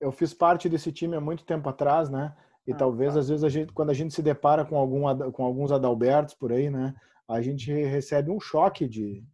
[0.00, 2.34] eu fiz parte desse time há muito tempo atrás, né?
[2.66, 3.20] E ah, talvez, tá.
[3.20, 5.02] às vezes, a gente, quando a gente se depara com, algum,
[5.32, 6.94] com alguns adalbertos por aí, né?
[7.28, 9.24] A gente recebe um choque de,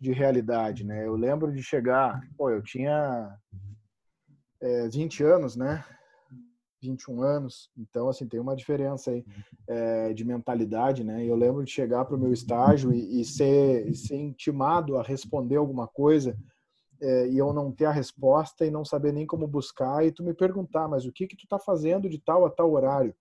[0.00, 1.06] de realidade, né?
[1.06, 2.20] Eu lembro de chegar...
[2.36, 3.36] Pô, eu tinha
[4.60, 5.84] é, 20 anos, né?
[6.82, 7.70] 21 anos.
[7.76, 9.24] Então, assim, tem uma diferença aí
[9.66, 11.24] é, de mentalidade, né?
[11.24, 15.02] Eu lembro de chegar para o meu estágio e, e, ser, e ser intimado a
[15.02, 16.36] responder alguma coisa
[17.00, 20.22] é, e eu não ter a resposta e não saber nem como buscar e tu
[20.22, 23.14] me perguntar, mas o que que tu tá fazendo de tal a tal horário?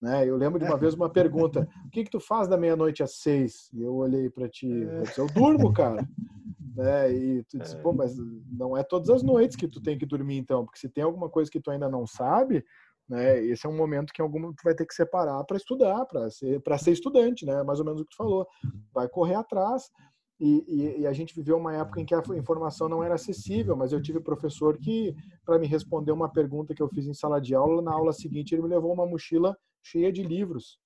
[0.00, 0.28] Né?
[0.28, 3.12] Eu lembro de uma vez uma pergunta, o que que tu faz da meia-noite às
[3.12, 3.70] seis?
[3.72, 6.06] E eu olhei para ti, eu, disse, eu durmo, cara.
[6.76, 7.10] né?
[7.12, 8.14] E tu disse, pô, mas
[8.50, 11.30] não é todas as noites que tu tem que dormir então, porque se tem alguma
[11.30, 12.62] coisa que tu ainda não sabe,
[13.08, 13.42] né?
[13.44, 16.60] Esse é um momento que algum tu vai ter que separar para estudar, para ser
[16.60, 17.62] para ser estudante, né?
[17.62, 18.46] Mais ou menos o que tu falou.
[18.92, 19.90] Vai correr atrás.
[20.38, 23.74] E, e, e, a gente viveu uma época em que a informação não era acessível,
[23.74, 27.40] mas eu tive professor que, para me responder uma pergunta que eu fiz em sala
[27.40, 30.78] de aula, na aula seguinte ele me levou uma mochila cheia de livros.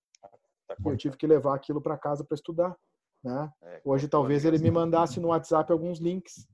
[0.68, 2.76] Tá eu tive que levar aquilo para casa para estudar.
[3.24, 3.52] Né?
[3.62, 6.46] É, Hoje talvez ele me mandasse no WhatsApp alguns links.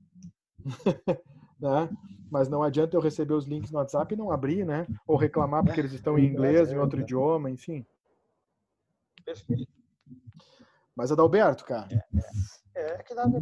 [1.59, 1.89] né?
[2.31, 4.87] Mas não adianta eu receber os links no WhatsApp e não abrir, né?
[5.07, 7.85] Ou reclamar porque eles estão em inglês, em outro idioma, enfim.
[9.23, 9.67] Perfeito.
[10.95, 11.87] Mas Adalberto, cara.
[12.77, 13.41] É, é, que nada.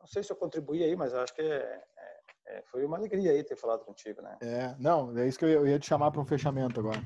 [0.00, 3.32] Não sei se eu contribuí aí, mas acho que é, é, é, foi uma alegria
[3.32, 4.36] aí ter falado contigo, né?
[4.42, 7.02] É, não, é isso que eu ia te chamar para um fechamento agora.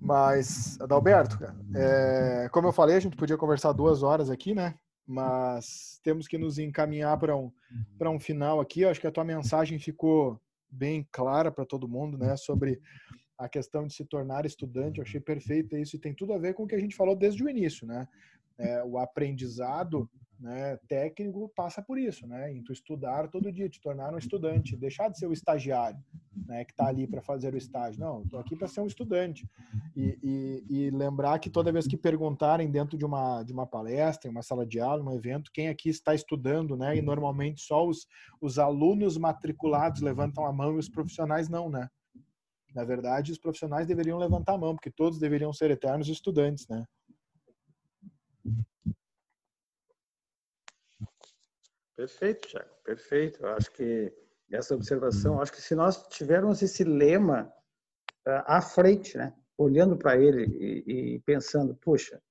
[0.00, 4.74] Mas, Adalberto, cara, é, como eu falei, a gente podia conversar duas horas aqui, né?
[5.06, 7.52] mas temos que nos encaminhar para um,
[8.00, 8.80] um final aqui.
[8.80, 12.80] Eu acho que a tua mensagem ficou bem clara para todo mundo, né, sobre
[13.38, 14.98] a questão de se tornar estudante.
[14.98, 17.14] Eu achei perfeito isso e tem tudo a ver com o que a gente falou
[17.14, 18.08] desde o início, né?
[18.58, 22.52] É, o aprendizado né, técnico passa por isso, né?
[22.52, 25.98] Em tu estudar todo dia, te tornar um estudante, deixar de ser o estagiário,
[26.46, 28.00] né, que está ali para fazer o estágio.
[28.00, 29.48] Não, estou aqui para ser um estudante.
[29.96, 34.30] E, e, e, lembrar que toda vez que perguntarem dentro de uma, de uma palestra,
[34.30, 36.96] uma sala de aula, um evento, quem aqui está estudando, né?
[36.96, 38.06] E normalmente só os,
[38.40, 41.88] os alunos matriculados levantam a mão e os profissionais não, né?
[42.74, 46.84] Na verdade, os profissionais deveriam levantar a mão, porque todos deveriam ser eternos estudantes, né?
[51.96, 53.42] Perfeito, Tiago, perfeito.
[53.42, 54.12] Eu acho que
[54.52, 57.52] essa observação, acho que se nós tivermos esse lema
[58.26, 62.22] uh, à frente, né, olhando para ele e, e, pensando, puxa,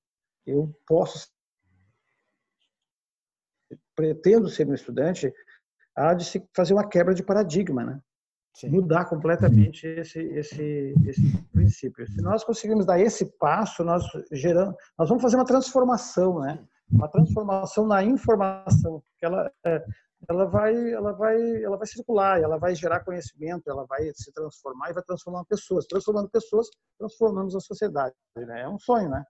[0.46, 1.28] eu posso,
[3.96, 5.34] pretendo ser um estudante,
[5.96, 8.02] há de se fazer uma quebra de paradigma, né?
[8.56, 8.70] Sim.
[8.70, 12.08] Mudar completamente esse, esse, esse princípio.
[12.08, 16.66] Se nós conseguirmos dar esse passo, nós geramos, nós vamos fazer uma transformação, né?
[16.90, 19.84] uma transformação na informação, que ela, é,
[20.30, 24.90] ela vai, ela vai, ela vai circular, ela vai gerar conhecimento, ela vai se transformar
[24.90, 25.86] e vai transformar pessoas.
[25.86, 28.16] Transformando pessoas, transformamos a sociedade.
[28.38, 28.62] Né?
[28.62, 29.24] É um sonho, né?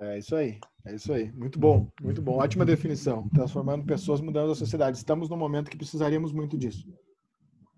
[0.00, 1.30] É isso aí, é isso aí.
[1.32, 2.38] Muito bom, muito bom.
[2.38, 3.28] Ótima definição.
[3.30, 4.96] Transformando pessoas, mudando a sociedade.
[4.96, 6.86] Estamos num momento que precisaríamos muito disso,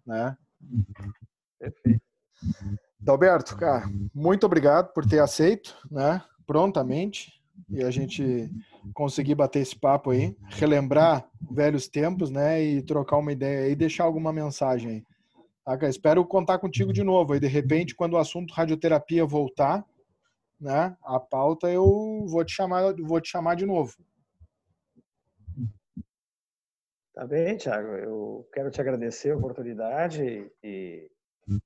[0.07, 0.37] né?
[1.59, 2.03] Perfeito.
[2.99, 6.23] Dalberto, cara, muito obrigado por ter aceito, né?
[6.47, 8.51] Prontamente e a gente
[8.95, 14.05] conseguir bater esse papo aí, relembrar velhos tempos, né, e trocar uma ideia e deixar
[14.05, 15.79] alguma mensagem aí.
[15.79, 17.35] Tá, Espero contar contigo de novo.
[17.35, 19.85] E de repente, quando o assunto radioterapia voltar,
[20.61, 23.95] né, a pauta, eu vou te chamar, vou te chamar de novo.
[27.15, 27.89] Tá bem, Thiago.
[27.89, 31.11] Eu quero te agradecer a oportunidade e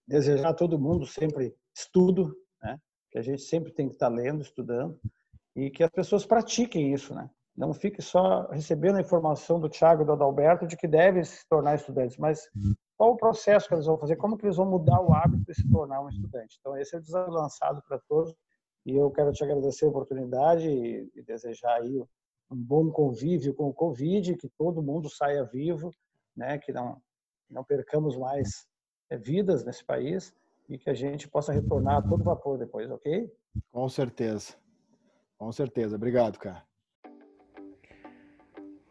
[0.06, 2.78] desejar a todo mundo sempre estudo, né?
[3.10, 4.98] Que a gente sempre tem que estar lendo, estudando
[5.54, 7.30] e que as pessoas pratiquem isso, né?
[7.56, 11.46] Não fique só recebendo a informação do Tiago e do Adalberto de que devem se
[11.48, 12.50] tornar estudantes, mas
[12.96, 15.54] qual o processo que eles vão fazer, como que eles vão mudar o hábito de
[15.54, 16.58] se tornar um estudante.
[16.60, 18.34] Então, esse é o desafio lançado para todos
[18.84, 22.04] e eu quero te agradecer a oportunidade e, e desejar aí
[22.50, 25.92] um bom convívio com o Covid, que todo mundo saia vivo,
[26.36, 26.58] né?
[26.58, 27.00] Que não
[27.48, 28.66] não percamos mais
[29.08, 30.34] é, vidas nesse país
[30.68, 33.30] e que a gente possa retornar a todo vapor depois, ok?
[33.70, 34.54] Com certeza.
[35.38, 35.96] Com certeza.
[35.96, 36.64] Obrigado, cara.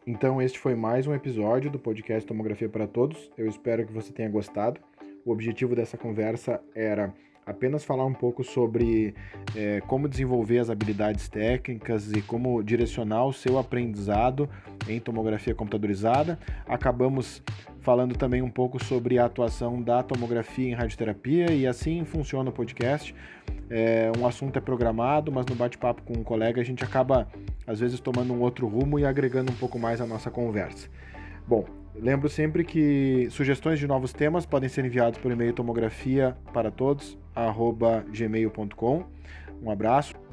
[0.06, 3.30] Então, este foi mais um episódio do podcast Tomografia para Todos.
[3.36, 4.80] Eu espero que você tenha gostado.
[5.24, 7.12] O objetivo dessa conversa era
[7.46, 9.14] apenas falar um pouco sobre
[9.54, 14.50] é, como desenvolver as habilidades técnicas e como direcionar o seu aprendizado
[14.88, 16.36] em tomografia computadorizada.
[16.66, 17.40] Acabamos
[17.80, 22.52] falando também um pouco sobre a atuação da tomografia em radioterapia e assim funciona o
[22.52, 23.14] podcast.
[23.70, 27.28] É, um assunto é programado, mas no bate-papo com um colega a gente acaba
[27.64, 30.88] às vezes tomando um outro rumo e agregando um pouco mais a nossa conversa.
[31.46, 31.64] Bom,
[32.00, 37.18] lembro sempre que sugestões de novos temas podem ser enviados por e-mail tomografia para todos
[38.10, 39.04] gmail.com.
[39.62, 40.25] Um abraço.